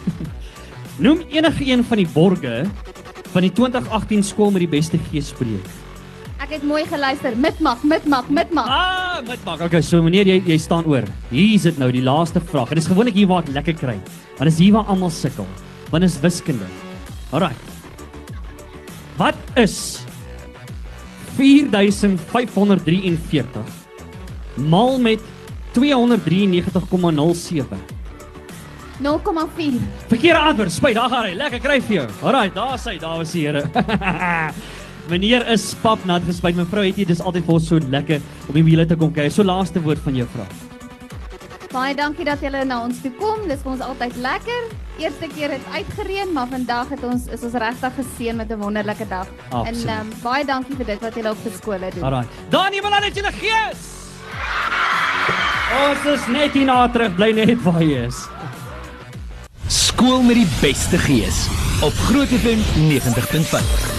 Noem 1.04 1.24
enige 1.28 1.66
een 1.68 1.82
van 1.84 2.00
die 2.00 2.08
borge 2.14 2.62
van 3.34 3.44
die 3.44 3.52
2018 3.52 4.24
skool 4.24 4.54
met 4.54 4.64
die 4.64 4.72
beste 4.78 5.00
geespreek. 5.10 5.66
Ek 6.46 6.60
het 6.60 6.62
mooi 6.62 6.84
geluister. 6.86 7.34
Mitmak, 7.34 7.82
mitmak, 7.82 8.28
mitmak. 8.30 8.70
Ah, 8.70 9.18
met 9.26 9.42
maak. 9.42 9.66
Okay, 9.66 9.82
so 9.82 9.98
meneer, 9.98 10.30
jy 10.30 10.38
jy 10.46 10.54
staan 10.62 10.86
oor. 10.86 11.02
Hier 11.32 11.56
is 11.56 11.66
dit 11.66 11.74
nou, 11.82 11.88
die 11.90 12.06
laaste 12.06 12.38
vraag. 12.38 12.70
En 12.70 12.78
dis 12.78 12.86
gewoonlik 12.86 13.18
hier 13.18 13.26
waar 13.26 13.42
ek 13.42 13.50
lekker 13.56 13.74
kry. 13.80 13.96
Want 14.36 14.46
dis 14.46 14.60
hier 14.62 14.70
waar 14.76 14.86
almal 14.86 15.10
sukkel. 15.10 15.42
Want 15.90 16.06
is 16.06 16.14
wiskunde. 16.22 16.62
Alraai. 17.34 17.50
Wat 19.18 19.34
is 19.58 20.06
4543 21.34 23.66
maal 24.70 25.02
met 25.02 25.18
293,07? 25.74 27.74
0,4. 29.02 29.82
Verkeerde 30.06 30.38
antwoord. 30.38 30.70
Spyt, 30.72 30.94
daar 30.94 31.10
gaan 31.10 31.26
hy. 31.26 31.34
Lekker 31.42 31.58
kry 31.66 31.82
vir 31.90 31.96
jou. 32.04 32.08
Alraai, 32.22 32.54
daar 32.54 32.78
is 32.78 32.86
hy, 32.86 33.02
dames 33.02 33.34
en 33.34 33.40
here. 33.42 33.66
Meneer 35.08 35.44
is 35.54 35.74
papnat 35.82 36.24
gespuit. 36.26 36.56
Mevrou 36.58 36.82
het 36.86 36.96
jy 36.98 37.06
dis 37.06 37.20
altyd 37.22 37.44
vir 37.46 37.58
ons 37.58 37.68
so 37.70 37.78
lekker 37.92 38.24
om 38.48 38.56
die 38.58 38.64
wiele 38.66 38.86
te 38.86 38.96
kom 38.98 39.12
kyk. 39.14 39.30
So 39.30 39.46
laaste 39.46 39.82
woord 39.84 40.02
van 40.02 40.18
juffrou. 40.18 40.46
Baie 41.70 41.94
dankie 41.94 42.24
dat 42.24 42.40
julle 42.42 42.64
na 42.64 42.80
ons 42.86 42.98
toe 43.04 43.12
kom. 43.20 43.44
Dis 43.50 43.62
vir 43.62 43.72
ons 43.76 43.84
altyd 43.86 44.16
lekker. 44.24 44.70
Eerste 45.02 45.28
keer 45.34 45.52
het 45.52 45.66
uitgereën, 45.74 46.30
maar 46.32 46.48
vandag 46.50 46.94
het 46.94 47.02
ons 47.04 47.26
is 47.34 47.42
ons 47.44 47.58
regtig 47.60 47.98
geseën 48.00 48.36
met 48.36 48.50
'n 48.50 48.58
wonderlike 48.58 49.06
dag. 49.08 49.28
Absoluut. 49.50 49.88
En 49.88 50.00
um, 50.00 50.12
baie 50.22 50.44
dankie 50.44 50.76
vir 50.76 50.86
dit 50.86 51.00
wat 51.00 51.14
julle 51.14 51.30
op 51.30 51.38
skole 51.58 51.90
doen. 51.94 52.02
Alraai. 52.02 52.26
Dani 52.50 52.80
wil 52.80 52.90
net 52.90 53.14
julle 53.14 53.32
gees. 53.32 53.82
Ons 55.86 56.06
is 56.14 56.26
net 56.26 56.52
hier 56.52 56.64
na 56.64 56.88
terug 56.88 57.14
bly 57.14 57.32
net 57.32 57.62
waar 57.62 57.82
jy 57.82 58.06
is. 58.06 58.26
Skool 59.68 60.22
met 60.22 60.36
die 60.36 60.50
beste 60.60 60.98
gees 60.98 61.48
op 61.82 61.92
Groot 61.92 62.28
FM 62.28 62.62
90.5. 62.88 63.95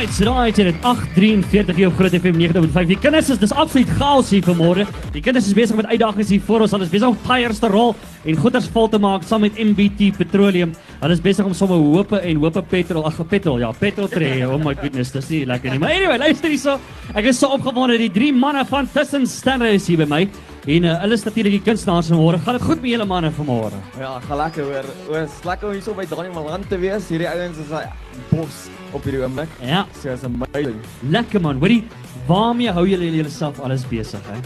Alright, 0.00 0.20
right 0.24 0.56
hier 0.56 0.68
at 0.72 0.96
8:43 0.96 1.76
hier 1.76 1.88
op 1.90 1.96
Groot 1.98 2.14
FM 2.16 2.38
90.5. 2.40 2.86
Die 2.88 2.96
kinders 2.96 3.28
is 3.28 3.38
dis 3.38 3.52
absoluut 3.52 3.90
chaos 3.98 4.30
hier 4.32 4.40
vanmôre. 4.40 4.86
Die 5.12 5.20
kinders 5.20 5.50
is 5.50 5.52
besig 5.52 5.76
met 5.76 5.90
uitdagings 5.90 6.30
hier 6.32 6.40
voor 6.40 6.64
ons. 6.64 6.72
Hulle 6.72 6.86
is 6.86 6.92
besig 6.94 7.10
om 7.10 7.18
tyres 7.26 7.60
te 7.60 7.68
rol 7.68 7.92
en 8.24 8.38
goeders 8.40 8.70
vol 8.72 8.88
te 8.88 8.96
maak 8.96 9.26
saam 9.28 9.44
met 9.44 9.58
MBT 9.60 10.14
Petroleum. 10.16 10.72
Hulle 11.02 11.12
is 11.12 11.20
besig 11.20 11.44
om 11.44 11.52
sommer 11.52 11.76
hoope 11.76 12.16
en 12.16 12.40
hoope 12.40 12.62
petrol, 12.70 13.04
ag 13.04 13.20
petrol, 13.28 13.60
ja, 13.60 13.74
petrol 13.76 14.08
te 14.08 14.24
hê. 14.24 14.38
Oh 14.48 14.56
my 14.56 14.72
goodness, 14.72 15.12
dis 15.12 15.28
nie 15.34 15.42
lekker 15.44 15.74
nie. 15.74 15.82
Maar 15.84 15.92
anyway, 15.98 16.16
luister 16.24 16.48
hierso. 16.48 16.78
Ek 17.12 17.28
is 17.28 17.36
so 17.36 17.52
opgewonde. 17.52 18.00
Die 18.00 18.08
drie 18.08 18.32
manne 18.32 18.64
van 18.72 18.88
Tussen 18.88 19.28
Sterre 19.28 19.74
is 19.76 19.84
hier 19.86 20.00
by 20.00 20.08
my. 20.08 20.22
En 20.68 20.84
uh, 20.84 20.94
hulle 21.00 21.16
is 21.16 21.22
natuurlik 21.24 21.52
die 21.56 21.62
kunstenaars 21.64 22.10
vanmôre. 22.12 22.38
Gaan 22.44 22.58
dit 22.58 22.62
goed 22.66 22.80
met 22.82 22.90
julle 22.90 23.06
manne 23.08 23.30
vanmôre? 23.32 23.78
Ja, 23.98 24.18
gaan 24.26 24.36
lekker 24.42 24.64
hoor. 24.68 24.88
Oos, 25.08 25.38
lekker 25.48 25.68
om 25.70 25.72
hier 25.72 25.82
so 25.82 25.94
by 25.96 26.04
Daniel 26.10 26.34
Malan 26.36 26.66
te 26.68 26.76
wees. 26.78 27.08
Hierdie 27.08 27.28
ouens 27.30 27.58
is 27.58 27.70
'n 27.72 27.88
bos 28.30 28.68
op 28.92 29.02
hierdie 29.04 29.22
oomblik. 29.24 29.48
Ja, 29.62 29.86
So 30.02 30.08
is 30.12 30.24
amazing. 30.24 30.76
lekker 31.08 31.40
man. 31.40 31.58
Hoorie, 31.58 31.84
waarmee 32.26 32.70
hou 32.70 32.86
julle 32.86 33.08
julleself 33.10 33.58
alles 33.60 33.86
besig, 33.88 34.20
hè? 34.28 34.38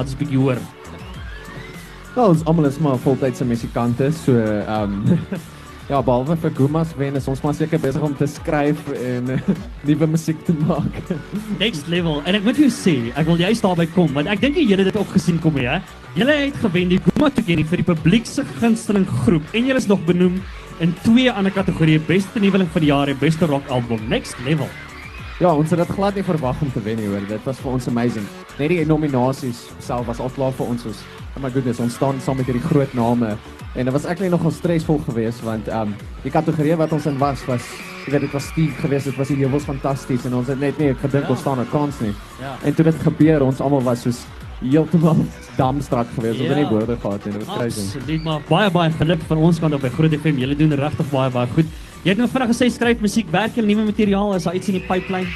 Ons 0.00 0.12
'n 0.14 0.16
bietjie 0.18 0.38
hoor. 0.38 0.58
Ja, 2.16 2.26
ons 2.26 2.44
almal 2.44 2.66
is 2.66 2.78
maar 2.78 2.96
voltydse 2.98 3.44
musikante, 3.44 4.12
so 4.12 4.32
ehm 4.38 4.82
um, 5.08 5.18
ja, 5.90 5.98
behalwe 6.06 6.36
vir 6.38 6.52
Gumas 6.54 6.92
wen 6.98 7.18
is 7.18 7.26
ons 7.30 7.40
maar 7.42 7.54
seker 7.58 7.80
besig 7.82 8.02
om 8.06 8.12
te 8.16 8.28
skryf 8.30 8.78
en 8.94 9.32
uh, 9.34 9.38
nuwe 9.88 10.08
musiek 10.12 10.38
te 10.46 10.54
maak. 10.62 11.00
Next 11.62 11.90
level. 11.90 12.20
En 12.30 12.38
ek 12.38 12.46
moet 12.46 12.60
jou 12.62 12.70
sê, 12.74 12.94
ek 13.10 13.26
wil 13.26 13.42
juist 13.42 13.66
daarby 13.66 13.88
kom 13.96 14.12
want 14.14 14.30
ek 14.30 14.42
dink 14.44 14.60
jy 14.60 14.68
het 14.70 14.84
dit 14.86 15.00
ook 15.00 15.16
gesien 15.16 15.40
kom 15.42 15.58
hier? 15.58 15.80
Julle 16.18 16.36
het 16.44 16.60
gewen 16.62 16.94
die 16.94 17.00
Guma 17.08 17.30
toekenning 17.34 17.66
vir 17.70 17.82
die 17.82 17.88
publiek 17.90 18.28
se 18.28 18.46
gunsteling 18.60 19.08
groep 19.24 19.54
en 19.54 19.66
julle 19.66 19.82
is 19.82 19.90
nog 19.90 20.04
benoem 20.06 20.38
in 20.80 20.94
twee 21.04 21.32
ander 21.32 21.52
kategorieë: 21.54 22.06
beste 22.06 22.40
nuweling 22.42 22.70
van 22.70 22.86
die 22.86 22.92
jaar 22.92 23.10
en 23.10 23.18
beste 23.20 23.50
rock 23.50 23.66
album. 23.74 24.06
Next 24.08 24.38
level. 24.46 24.70
Ja, 25.40 25.54
ons 25.56 25.70
het 25.72 25.78
dit 25.80 25.88
glad 25.96 26.14
nie 26.14 26.22
verwag 26.26 26.58
om 26.60 26.72
te 26.72 26.82
wen 26.84 26.98
nie, 27.00 27.06
hoor. 27.08 27.22
Dit 27.28 27.44
was 27.48 27.56
vir 27.62 27.70
ons 27.72 27.86
amazing. 27.88 28.26
Net 28.58 28.68
die 28.68 28.84
nominasies 28.84 29.62
self 29.80 30.06
was 30.10 30.20
al 30.20 30.28
klaar 30.36 30.52
vir 30.52 30.66
ons 30.66 30.82
soos 30.82 31.00
oh 31.36 31.42
my 31.42 31.50
goodness, 31.50 31.78
ons 31.80 31.94
staan 31.94 32.18
saam 32.20 32.36
met 32.36 32.46
hierdie 32.50 32.62
groot 32.66 32.92
name 32.94 33.36
en 33.78 33.84
dit 33.86 33.92
was 33.94 34.04
eintlik 34.04 34.32
nogal 34.32 34.50
stresvol 34.50 34.98
geweest 35.06 35.44
want 35.46 35.68
ehm 35.70 35.92
um, 35.92 35.94
die 36.24 36.30
kategorie 36.34 36.74
wat 36.76 36.92
ons 36.92 37.06
in 37.06 37.18
was 37.18 37.44
was 37.46 37.62
jy 38.06 38.10
weet 38.16 38.20
dit 38.26 38.32
was 38.34 38.48
stief 38.50 38.80
geweest, 38.82 39.04
dit 39.04 39.16
was 39.16 39.28
die 39.28 39.36
heuwels 39.44 39.64
fantasties 39.64 40.24
en 40.26 40.34
ons 40.34 40.48
het 40.50 40.58
net 40.60 40.78
nie 40.78 40.90
gedink 40.94 41.24
Ja. 41.24 41.30
ons 41.30 41.40
staan 41.40 41.60
'n 41.60 41.68
kans 41.70 42.00
nie. 42.00 42.12
Ja. 42.40 42.56
En 42.64 42.74
toe 42.74 42.84
dit 42.84 42.94
gebeur, 43.02 43.42
ons 43.42 43.60
almal 43.60 43.82
was 43.82 44.02
soos 44.02 44.24
heeltemal 44.60 45.16
damstrak 45.56 46.06
geweest. 46.16 46.40
Ons 46.40 46.48
het 46.48 46.56
Ja. 46.58 46.62
nie 46.62 46.68
woorde 46.68 46.96
gehad 47.00 47.24
nie. 47.24 47.32
Dit 47.38 47.46
was 47.46 47.56
crazy. 47.56 47.80
Absoluut, 47.80 48.24
maar 48.24 48.40
baie 48.48 48.70
baie 48.70 48.90
geluk 48.90 49.20
van 49.28 49.36
ons 49.38 49.58
kant 49.60 49.74
op 49.74 49.80
by 49.80 49.88
Groot 49.88 50.12
FM. 50.20 50.36
Julle 50.36 50.56
doen 50.56 50.72
regtig 50.74 51.10
baie 51.10 51.30
baie 51.30 51.46
goed. 51.54 51.66
Jy 52.00 52.14
het 52.14 52.20
nou 52.20 52.28
vinnig 52.32 52.48
gesê 52.48 52.70
skryf 52.72 53.02
musiek, 53.04 53.26
werk 53.28 53.58
julle 53.58 53.68
nuwe 53.68 53.90
materiaal, 53.90 54.30
is 54.34 54.46
daar 54.48 54.54
iets 54.56 54.70
in 54.72 54.78
die 54.78 54.86
pipeline? 54.86 55.28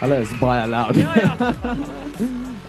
Hulle 0.00 0.22
is 0.24 0.32
baie 0.40 0.64
loud. 0.66 0.96
Ja 0.96 1.12
ja. 1.20 1.36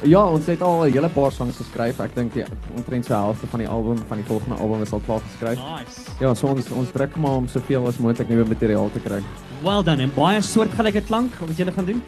Ja, 0.04 0.20
ons 0.28 0.46
het 0.52 0.62
al 0.62 0.82
'n 0.84 0.92
hele 0.92 1.10
paar 1.10 1.32
songs 1.32 1.56
geskryf. 1.56 2.00
Ek 2.00 2.16
dink 2.16 2.34
ja, 2.36 2.46
omtrent 2.76 3.06
so 3.06 3.14
helfte 3.14 3.48
van 3.48 3.60
die 3.60 3.68
album 3.68 3.98
van 4.08 4.18
die 4.18 4.26
volgende 4.28 4.56
album 4.56 4.82
is 4.82 4.92
al 4.92 5.02
klaar 5.06 5.22
geskryf. 5.30 5.60
Nice. 5.60 6.02
Ja, 6.20 6.34
so 6.34 6.48
ons 6.48 6.72
ons 6.72 6.92
druk 6.92 7.16
maar 7.16 7.32
om 7.32 7.48
soveel 7.48 7.88
as 7.88 7.98
moontlik 7.98 8.30
nuwe 8.30 8.46
materiaal 8.46 8.92
te 8.92 9.00
kry. 9.00 9.22
Well 9.62 9.84
done. 9.84 10.02
En 10.02 10.12
baie 10.16 10.42
soortgelyke 10.42 11.02
klank 11.02 11.32
wat 11.40 11.58
julle 11.58 11.72
gaan 11.72 11.86
doen 11.86 12.04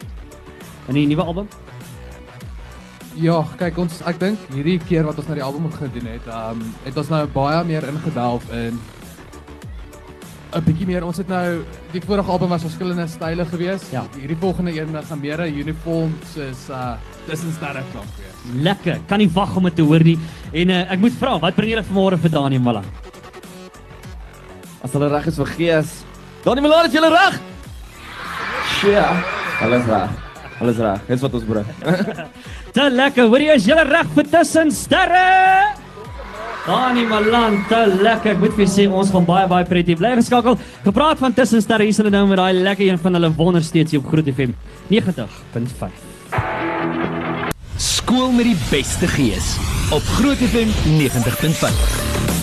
in 0.88 0.94
die 0.94 1.06
nuwe 1.06 1.22
album. 1.22 1.48
Ja, 3.14 3.46
kyk 3.56 3.78
ons 3.78 4.02
ek 4.04 4.20
dink 4.20 4.38
hierdie 4.52 4.78
keer 4.78 5.04
wat 5.04 5.16
ons 5.16 5.28
na 5.28 5.34
die 5.34 5.42
album 5.42 5.72
gedoen 5.72 6.06
het, 6.06 6.26
ehm 6.26 6.60
um, 6.60 6.74
het 6.84 6.96
ons 6.96 7.08
nou 7.08 7.26
baie 7.26 7.64
meer 7.64 7.88
ingedelf 7.88 8.44
in 8.52 8.78
'n 10.56 10.64
bietjie 10.64 10.86
meer. 10.86 11.04
Ons 11.04 11.18
het 11.20 11.28
nou 11.28 11.62
die 11.92 12.00
vorige 12.00 12.30
album 12.30 12.48
was 12.48 12.62
verskillende 12.64 13.06
style 13.08 13.44
geweest. 13.44 13.92
Ja. 13.92 14.04
Hierdie 14.18 14.38
volgende 14.40 14.72
een 14.72 14.96
gaan 15.04 15.20
meer 15.20 15.40
'n 15.40 15.58
uniform 15.58 16.14
soos 16.34 16.68
uh 16.70 16.94
tussen 17.26 17.52
sterre 17.52 17.82
klank 17.92 18.10
wees. 18.18 18.62
Lekker. 18.62 19.00
Kan 19.06 19.18
nie 19.18 19.30
wag 19.32 19.56
om 19.56 19.64
dit 19.64 19.76
te 19.76 19.82
hoor 19.82 20.02
nie. 20.02 20.18
En 20.52 20.70
uh, 20.70 20.92
ek 20.92 20.98
moet 20.98 21.12
vra, 21.18 21.38
wat 21.38 21.54
bring 21.54 21.70
julle 21.70 21.82
vanmôre 21.82 22.18
vir 22.18 22.30
Daniel 22.30 22.62
Malla? 22.62 22.82
As 24.82 24.92
hulle 24.92 25.08
reg 25.08 25.26
is 25.26 25.36
vir 25.36 25.46
gees. 25.46 26.04
Daniel 26.44 26.68
Malan, 26.68 26.86
is 26.86 26.92
julle 26.92 27.10
reg? 27.10 27.40
Ja, 28.86 29.08
hulle 29.60 29.80
is 29.80 29.86
reg. 29.90 30.10
Hulle 30.58 30.70
is 30.70 30.78
reg. 30.78 31.00
Dis 31.08 31.20
wat 31.20 31.34
ons 31.34 31.44
bring. 31.44 31.66
Te 32.76 32.90
lekker. 32.90 33.26
Hoorie, 33.26 33.50
is 33.56 33.66
julle 33.66 33.84
reg 33.88 34.14
vir 34.14 34.30
tussen 34.30 34.70
sterre? 34.70 35.85
Dani 36.66 37.04
Malan, 37.06 37.60
te 37.70 37.78
lekker. 38.02 38.32
Ek 38.34 38.40
moet 38.42 38.56
vir 38.58 38.66
sê 38.66 38.88
ons 38.90 39.10
gaan 39.14 39.26
baie 39.28 39.46
baie 39.50 39.66
pret 39.68 39.92
bly 40.00 40.16
geskakel. 40.18 40.58
Gepraat 40.82 41.22
van 41.22 41.34
tussen 41.36 41.62
sterre, 41.62 41.86
hier 41.86 41.94
is 41.94 42.00
hulle 42.02 42.10
nou 42.10 42.24
met 42.26 42.40
daai 42.42 42.58
lekker 42.58 42.88
een 42.88 42.98
van 42.98 43.18
hulle 43.18 43.30
wonder 43.38 43.62
steeds 43.62 43.94
hier 43.94 44.02
op 44.02 44.10
Groot 44.10 44.26
FM 44.34 44.56
90.5. 44.90 46.02
Skool 47.76 48.32
met 48.34 48.50
die 48.50 48.58
beste 48.70 49.06
gees 49.14 49.54
op 49.94 50.02
Groot 50.18 50.42
FM 50.50 50.74
90.5. 50.98 52.35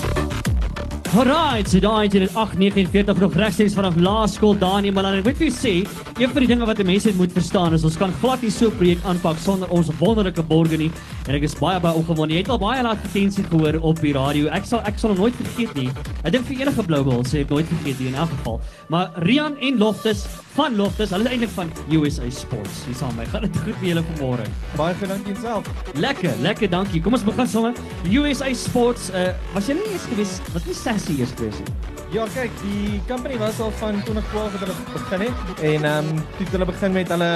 Alright, 1.13 1.69
so 1.69 1.77
daai 1.77 2.07
het 2.07 2.15
dit 2.17 2.31
849 2.33 3.19
nog 3.21 3.35
regstreeks 3.37 3.75
vanaf 3.77 3.99
laerskool 4.01 4.55
Daniel 4.57 4.95
Malan. 4.97 5.19
Ek 5.19 5.27
moet 5.27 5.37
vir 5.37 5.51
sê, 5.53 5.73
een 6.17 6.31
van 6.31 6.41
die 6.41 6.47
dinge 6.49 6.65
wat 6.65 6.79
mense 6.81 7.11
moet 7.19 7.35
verstaan 7.35 7.77
is 7.77 7.85
ons 7.85 7.99
kan 8.01 8.15
glad 8.17 8.41
nie 8.41 8.49
so 8.49 8.71
'n 8.71 8.77
projek 8.79 9.05
aanpak 9.05 9.37
sonder 9.37 9.69
ons 9.69 9.91
wonderlike 9.99 10.41
borgers 10.41 10.79
nie. 10.81 10.89
En 11.27 11.35
ek 11.35 11.43
is 11.43 11.53
baie 11.53 11.79
baie 11.79 11.93
opgewonde. 11.93 12.33
Jy 12.33 12.41
het 12.41 12.49
al 12.49 12.57
baie 12.57 12.81
laat 12.81 12.97
advertensie 12.97 13.43
gehoor 13.43 13.77
op 13.81 14.01
die 14.01 14.13
radio. 14.13 14.47
Ek 14.47 14.65
sal 14.65 14.81
ek 14.85 14.97
sal 14.97 15.09
hom 15.11 15.19
nooit 15.19 15.35
vergeet 15.35 15.75
nie. 15.75 15.89
Ek 16.23 16.31
dink 16.31 16.45
vir 16.47 16.61
enige 16.61 16.87
wil 16.87 17.23
sê 17.23 17.41
ek 17.41 17.49
nooit 17.49 17.67
vergeet 17.67 17.99
nie 17.99 18.07
in 18.07 18.15
elk 18.15 18.29
geval. 18.29 18.61
Maar 18.89 19.11
Rian 19.17 19.55
en 19.61 19.77
Loftus 19.77 20.25
van 20.53 20.75
Loftus, 20.75 21.09
hulle 21.09 21.25
is 21.25 21.33
eintlik 21.33 21.53
van 21.55 21.71
USA 21.89 22.29
Sports. 22.29 22.83
Hier 22.85 22.97
saam 22.97 23.15
my. 23.17 23.25
Gaan 23.31 23.47
dit 23.47 23.57
goed 23.63 23.79
met 23.79 23.87
julle 23.89 24.03
vanmôre? 24.09 24.45
Baie 24.77 24.95
goed 24.99 25.09
dankie 25.09 25.35
self. 25.41 25.69
Lekker, 25.97 26.35
lekker, 26.45 26.69
dankie. 26.69 27.01
Kom 27.01 27.17
ons 27.17 27.25
begin 27.25 27.49
sommer. 27.49 27.79
USA 28.09 28.51
Sports, 28.57 29.09
uh, 29.13 29.31
was 29.55 29.69
jy 29.69 29.79
nie 29.79 29.87
eers 29.93 30.05
gewees? 30.11 30.35
Was 30.53 30.67
nie 30.69 30.77
Sassy 30.77 31.17
eers 31.17 31.33
gewees 31.37 31.61
nie? 31.63 31.93
Ja, 32.13 32.27
kyk, 32.29 32.53
die 32.61 32.99
company 33.09 33.39
was 33.41 33.57
al 33.63 33.71
van 33.79 33.97
2012 34.05 34.51
wat 34.53 34.61
hulle 34.61 34.75
begin 34.93 35.23
het 35.25 35.63
en 35.65 35.87
ehm 35.89 36.11
um, 36.11 36.19
toe 36.37 36.45
hulle 36.51 36.67
begin 36.69 36.93
met 36.93 37.09
hulle 37.09 37.29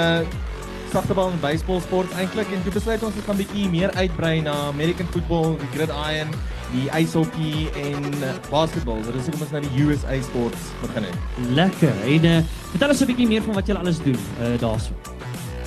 sagtebal 0.92 1.32
en 1.32 1.40
baseball 1.42 1.80
sport 1.82 2.12
eintlik 2.20 2.52
en 2.54 2.62
toe 2.62 2.72
besluit 2.76 3.02
ons 3.02 3.16
ons 3.18 3.26
gaan 3.26 3.40
bietjie 3.40 3.66
meer 3.72 3.90
uitbrei 3.98 4.38
na 4.46 4.54
American 4.68 5.10
football, 5.10 5.56
die 5.58 5.72
gridiron, 5.74 6.30
die 6.72 6.90
ijshockey 6.90 7.68
en 7.82 8.04
uh, 8.20 8.32
basketbal. 8.50 9.00
So 9.04 9.12
dis 9.12 9.28
hoekom 9.28 9.44
ons 9.46 9.54
nou 9.56 9.62
die 9.64 9.84
USA 9.84 10.18
sports 10.22 10.70
begin 10.82 11.08
het. 11.08 11.16
Lekker. 11.56 11.94
En 12.04 12.24
uh, 12.24 12.38
vertel 12.74 12.94
ons 12.94 13.00
'n 13.00 13.10
bietjie 13.12 13.28
meer 13.28 13.42
van 13.42 13.54
wat 13.54 13.66
julle 13.66 13.78
alles 13.78 14.02
doen 14.02 14.18
uh, 14.18 14.58
daarso. 14.60 14.92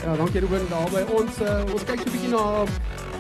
Ja, 0.04 0.16
dankie 0.16 0.40
Ruben. 0.40 0.66
Daar 0.70 0.90
by 0.90 1.04
ons 1.14 1.42
uh, 1.42 1.74
ons 1.74 1.84
kyk 1.86 2.00
so 2.02 2.10
'n 2.10 2.12
bietjie 2.12 2.34
na 2.34 2.66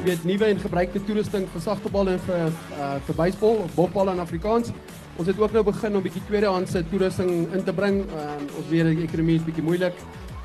weet 0.04 0.24
nuwe 0.24 0.46
en 0.46 0.60
gebruikte 0.60 1.04
toerusting 1.06 1.46
vir 1.54 1.62
sagtebal 1.62 2.08
en 2.10 2.20
vir 2.26 2.48
uh, 2.48 2.96
vir 3.06 3.16
baseball 3.16 3.62
of 3.66 3.76
bokbal 3.76 4.10
in 4.10 4.20
Afrikaans. 4.20 4.72
Ons 5.18 5.28
het 5.28 5.40
ook 5.40 5.52
nou 5.52 5.64
begin 5.64 5.96
om 5.96 6.02
bietjie 6.02 6.24
tweedehandse 6.28 6.84
toerusting 6.90 7.54
in 7.54 7.64
te 7.64 7.74
bring. 7.74 8.02
Uh, 8.10 8.58
ons 8.58 8.70
weet 8.70 8.96
die 8.96 9.06
ekonomie 9.06 9.36
is 9.36 9.46
bietjie 9.46 9.64
moeilik. 9.64 9.98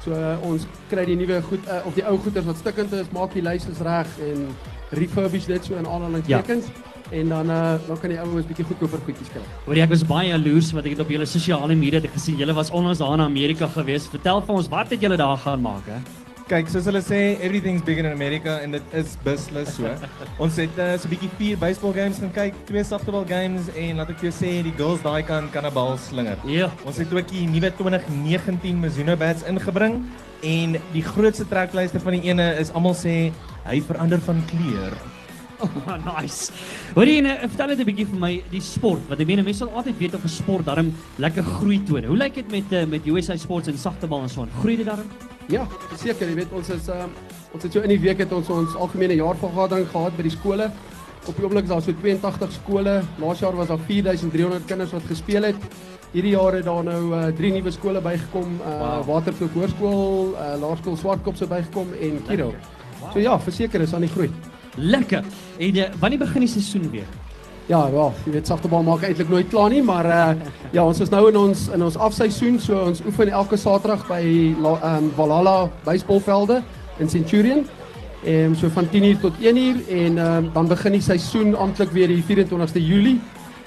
So 0.04 0.12
uh, 0.12 0.36
ons 0.46 0.66
kry 0.90 1.04
die 1.08 1.16
nuwe 1.16 1.40
goed 1.42 1.64
uh, 1.66 1.86
of 1.86 1.94
die 1.94 2.04
ou 2.04 2.18
goeders 2.18 2.46
wat 2.46 2.60
stikkend 2.60 2.92
is, 2.92 3.08
maak 3.16 3.32
die 3.34 3.42
lyse 3.42 3.72
reg 3.82 4.12
en 4.28 4.44
refurbish 4.90 5.48
dit 5.50 5.64
so 5.64 5.74
in 5.74 5.88
aanhalingstekens. 5.88 6.68
Ja. 6.68 6.95
En 7.10 7.28
dan 7.28 7.50
uh, 7.50 7.74
dan 7.86 7.98
kan 8.00 8.10
die 8.10 8.18
ouens 8.20 8.46
bietjie 8.46 8.66
goedkoper 8.66 8.98
goedjies 9.06 9.30
kry. 9.30 9.42
Hoor 9.64 9.78
jy 9.78 9.86
ek 9.86 9.94
was 9.94 10.04
baie 10.06 10.32
jaloers 10.32 10.72
wat 10.74 10.86
ek 10.88 10.96
het 10.96 11.04
op 11.06 11.10
julle 11.14 11.26
sosiale 11.30 11.74
media 11.78 12.00
het 12.02 12.10
gesien 12.10 12.38
julle 12.40 12.54
was 12.56 12.70
onlangs 12.74 12.98
daar 12.98 13.14
in 13.14 13.26
Amerika 13.26 13.68
gewees. 13.78 14.08
Vertel 14.10 14.42
vir 14.42 14.54
ons 14.54 14.70
wat 14.72 14.90
het 14.90 15.02
julle 15.02 15.18
daar 15.20 15.38
gaan 15.38 15.62
maak 15.62 15.86
hè? 15.86 16.00
Kyk, 16.46 16.68
soos 16.70 16.86
hulle 16.86 17.00
sê, 17.02 17.40
everything's 17.42 17.82
bigger 17.82 18.06
in 18.06 18.12
America 18.12 18.60
en 18.62 18.76
dit 18.76 18.92
is 18.94 19.16
beslis 19.24 19.72
so. 19.74 19.90
ons 20.44 20.60
het 20.62 20.78
uh, 20.78 20.92
so 20.94 21.08
'n 21.08 21.10
bietjie 21.10 21.30
vier 21.38 21.58
baseball 21.58 21.94
games 21.94 22.20
gaan 22.22 22.30
kyk, 22.36 22.60
twee 22.68 22.84
softball 22.86 23.26
games 23.26 23.66
en 23.74 23.98
laat 23.98 24.12
ek 24.14 24.22
jou 24.28 24.30
sê, 24.30 24.52
die 24.62 24.74
girls 24.78 25.02
daai 25.02 25.26
kan 25.26 25.50
kan 25.50 25.66
'n 25.66 25.74
bal 25.74 25.98
slinger. 25.98 26.38
Ja. 26.46 26.70
Ons 26.86 27.02
het 27.02 27.10
ook 27.10 27.26
die 27.34 27.46
nuwe 27.50 27.70
2019 27.82 28.78
Mizuno 28.78 29.16
bats 29.18 29.42
ingebring 29.42 30.06
en 30.42 30.78
die 30.92 31.02
grootste 31.02 31.46
treklyster 31.50 32.00
van 32.00 32.14
die 32.14 32.30
ene 32.30 32.54
is 32.62 32.70
almal 32.70 32.94
sê 32.94 33.32
hy 33.66 33.82
verander 33.82 34.22
van 34.22 34.38
kleur. 34.46 34.94
Oh, 35.60 35.96
nice. 36.20 36.52
Hoor 36.94 37.08
jy, 37.08 37.20
nou, 37.24 37.34
vertel 37.48 37.72
net 37.72 37.80
'n 37.80 37.88
bietjie 37.88 38.06
vir 38.10 38.20
my 38.20 38.32
die 38.50 38.60
sport. 38.60 39.00
Want 39.08 39.20
ek 39.20 39.28
meen 39.30 39.44
mense 39.44 39.64
sal 39.64 39.72
altyd 39.72 39.98
weet 39.98 40.14
of 40.14 40.24
'n 40.24 40.28
sport 40.28 40.64
darm 40.66 40.92
lekker 41.18 41.42
groei 41.42 41.80
toon. 41.84 42.04
Hoe 42.04 42.16
lyk 42.16 42.34
dit 42.34 42.50
met 42.50 42.72
uh, 42.72 42.84
met 42.84 43.06
USA 43.06 43.36
Sports 43.36 43.68
en 43.68 43.78
sagtebal 43.78 44.22
en 44.22 44.28
so 44.28 44.42
aan? 44.42 44.52
Groei 44.60 44.76
dit 44.76 44.86
darm? 44.86 45.08
Ja, 45.48 45.66
seker, 45.96 46.28
jy 46.28 46.34
weet 46.34 46.52
ons 46.52 46.68
is 46.68 46.88
uh, 46.88 47.06
ons 47.54 47.62
het 47.62 47.72
so 47.72 47.80
in 47.80 47.88
die 47.88 48.00
week 48.00 48.18
het 48.18 48.32
ons 48.32 48.48
ons 48.50 48.74
algemene 48.74 49.14
jaarvergadering 49.14 49.88
gehad 49.88 50.16
by 50.16 50.22
die 50.22 50.34
skole. 50.34 50.70
Op 51.26 51.36
die 51.36 51.44
oomblik 51.44 51.64
is 51.64 51.70
daar 51.70 51.82
so 51.82 51.92
82 51.92 52.52
skole. 52.52 53.02
Laas 53.18 53.40
jaar 53.40 53.56
was 53.56 53.68
daar 53.68 53.82
4300 53.86 54.64
kinders 54.66 54.92
wat 54.92 55.06
gespeel 55.08 55.42
het. 55.42 55.56
Hierdie 56.12 56.34
jaar 56.36 56.54
het 56.54 56.64
daar 56.64 56.84
nou 56.84 57.14
uh, 57.14 57.26
drie 57.36 57.52
nuwe 57.52 57.70
skole 57.70 58.00
bygekom, 58.00 58.60
uh, 58.60 58.74
wow. 58.78 59.06
Waterkloof 59.06 59.52
Hoërskool, 59.52 60.34
uh, 60.34 60.54
Laerskool 60.60 60.96
Swartkop 60.96 61.36
se 61.36 61.46
bygekom 61.46 61.92
en 62.00 62.22
Kiro. 62.28 62.52
So 63.12 63.18
ja, 63.20 63.38
verseker 63.40 63.80
is 63.80 63.94
aan 63.94 64.06
die 64.06 64.12
groei. 64.12 64.30
Lekker. 64.76 65.24
En 65.58 65.76
uh, 65.76 65.84
wanneer 65.98 66.18
begin 66.18 66.44
die 66.44 66.48
seisoen 66.50 66.90
weer? 66.90 67.08
Ja, 67.66 67.80
ja, 67.90 68.10
jy 68.24 68.32
weet 68.36 68.46
sagtebal 68.46 68.84
maak 68.86 69.02
eintlik 69.02 69.28
nooit 69.28 69.48
klaar 69.50 69.72
nie, 69.72 69.80
maar 69.82 70.06
uh, 70.06 70.42
ja, 70.70 70.84
ons 70.84 71.00
is 71.02 71.10
nou 71.10 71.24
in 71.32 71.36
ons 71.40 71.64
in 71.74 71.82
ons 71.82 71.96
afseisoen, 71.98 72.60
so 72.62 72.78
ons 72.78 73.00
oefen 73.08 73.32
elke 73.34 73.58
Saterdag 73.58 74.04
by 74.06 74.20
ehm 74.22 74.86
um, 74.92 75.08
Valhalla 75.16 75.56
baseballvelde 75.84 76.60
in 77.02 77.10
Centurion. 77.10 77.64
Ehm 78.22 78.52
um, 78.52 78.54
so 78.54 78.70
van 78.70 78.86
10:00 78.92 79.18
tot 79.20 79.40
1:00 79.42 79.82
en 79.88 80.18
ehm 80.18 80.20
um, 80.20 80.50
dan 80.52 80.68
begin 80.68 80.94
die 80.94 81.02
seisoen 81.02 81.56
amptelik 81.56 81.90
weer 81.90 82.08
die 82.08 82.22
24ste 82.22 82.82
Julie. 82.86 83.18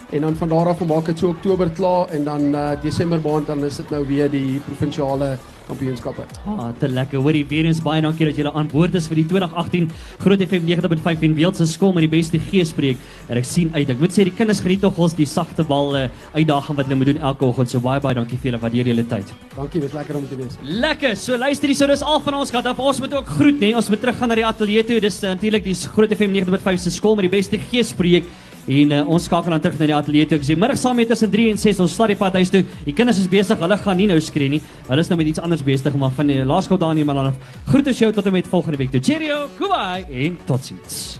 En 0.10 0.22
dan 0.22 0.36
van 0.36 0.50
daar 0.50 0.68
af 0.68 0.80
maak 0.86 1.06
dit 1.06 1.20
so 1.20 1.28
Oktober 1.28 1.70
klaar 1.70 2.08
en 2.08 2.24
dan 2.24 2.42
uh, 2.42 2.70
Desember 2.82 3.20
maand 3.24 3.48
dan 3.48 3.66
is 3.66 3.76
dit 3.76 3.90
nou 3.90 4.08
weer 4.08 4.30
die 4.30 4.62
provinsiale 4.66 5.38
kampioenskappe. 5.70 6.26
Ah, 6.50 6.70
te 6.80 6.90
lekker. 6.90 7.22
Hoorie 7.24 7.46
weer 7.50 7.68
eens 7.70 7.82
baie 7.84 8.02
dankie 8.04 8.28
dat 8.30 8.40
julle 8.40 8.52
aan 8.58 8.70
boord 8.72 8.96
is 9.00 9.08
vir 9.10 9.22
die 9.22 9.26
2018 9.30 9.90
Groot 10.24 10.44
FM 10.46 10.66
90.5 10.68 11.26
en 11.28 11.36
Beeld 11.38 11.60
se 11.60 11.68
skool 11.70 11.94
met 11.96 12.06
die 12.08 12.12
beste 12.12 12.42
geespreek. 12.50 13.00
En 13.30 13.40
ek 13.40 13.48
sien 13.48 13.72
uit. 13.76 13.86
Ek 13.90 14.02
moet 14.02 14.16
sê 14.16 14.26
die 14.28 14.36
kinders 14.36 14.62
geniet 14.66 14.84
tog 14.86 14.98
ons 15.00 15.16
die 15.18 15.28
sagte 15.30 15.66
bal 15.70 15.96
uh, 15.98 16.06
uitdaging 16.36 16.80
wat 16.80 16.90
hulle 16.90 17.00
moet 17.00 17.12
doen 17.14 17.24
elke 17.32 17.48
oggend. 17.50 17.72
So 17.72 17.84
baie 17.84 18.02
baie 18.04 18.18
dankie 18.18 18.40
vir 18.40 18.52
julle 18.52 18.62
waardeer 18.64 18.92
julle 18.94 19.08
tyd. 19.14 19.34
Dankie, 19.56 19.84
dit 19.84 19.90
is 19.90 19.98
lekker 19.98 20.20
om 20.20 20.28
te 20.30 20.40
wees. 20.40 20.60
Lekker. 20.64 21.16
So 21.20 21.38
luister 21.38 21.72
hier, 21.72 21.80
so 21.80 21.90
dis 21.92 22.06
al 22.06 22.22
van 22.26 22.42
ons 22.42 22.54
gehad. 22.54 22.70
Of 22.74 22.84
ons 22.92 23.02
moet 23.04 23.18
ook 23.22 23.34
groet, 23.40 23.60
nee. 23.62 23.74
Ons 23.78 23.90
moet 23.94 24.02
terug 24.02 24.20
gaan 24.20 24.34
na 24.34 24.40
die 24.40 24.48
ateljee 24.48 24.86
toe. 24.88 25.02
Dis 25.04 25.22
uh, 25.24 25.34
natuurlik 25.36 25.68
die 25.68 25.78
Groot 25.96 26.14
FM 26.16 26.38
90.5 26.38 26.86
se 26.86 26.96
skool 26.98 27.20
met 27.20 27.30
die 27.30 27.36
beste 27.38 27.62
geespreek. 27.70 28.30
En 28.70 28.92
uh, 28.94 29.02
ons 29.10 29.24
skakel 29.26 29.56
dan 29.56 29.64
terug 29.64 29.80
na 29.80 29.88
die 29.90 29.96
ateljee 29.98 30.30
toe. 30.30 30.38
Ek 30.38 30.46
sê 30.46 30.58
middag 30.60 30.78
saam 30.78 31.00
met 31.00 31.10
tussen 31.10 31.32
3 31.34 31.48
en 31.56 31.62
6 31.62 31.80
ons 31.86 31.96
stad 31.98 32.14
die 32.14 32.18
pad 32.20 32.38
huis 32.38 32.52
toe. 32.54 32.62
Die 32.86 32.94
kinders 32.94 33.22
is 33.22 33.30
besig. 33.32 33.58
Hulle 33.62 33.78
gaan 33.82 33.98
nie 33.98 34.10
nou 34.12 34.20
skree 34.22 34.52
nie. 34.58 34.62
Hulle 34.90 35.06
is 35.06 35.10
nou 35.10 35.18
met 35.18 35.32
iets 35.32 35.42
anders 35.42 35.66
besig, 35.66 35.96
maar 35.98 36.14
van 36.18 36.30
die 36.30 36.44
laerskool 36.46 36.82
daar 36.82 36.94
nie 36.98 37.08
maar 37.08 37.24
dan 37.24 37.40
groete 37.72 37.96
jou 37.98 38.12
tot 38.14 38.30
en 38.30 38.38
met 38.38 38.52
volgende 38.52 38.78
week 38.84 38.94
toe. 38.94 39.02
Cheerio. 39.02 39.48
Goodbye 39.58 40.06
en 40.28 40.38
totsiens. 40.46 41.18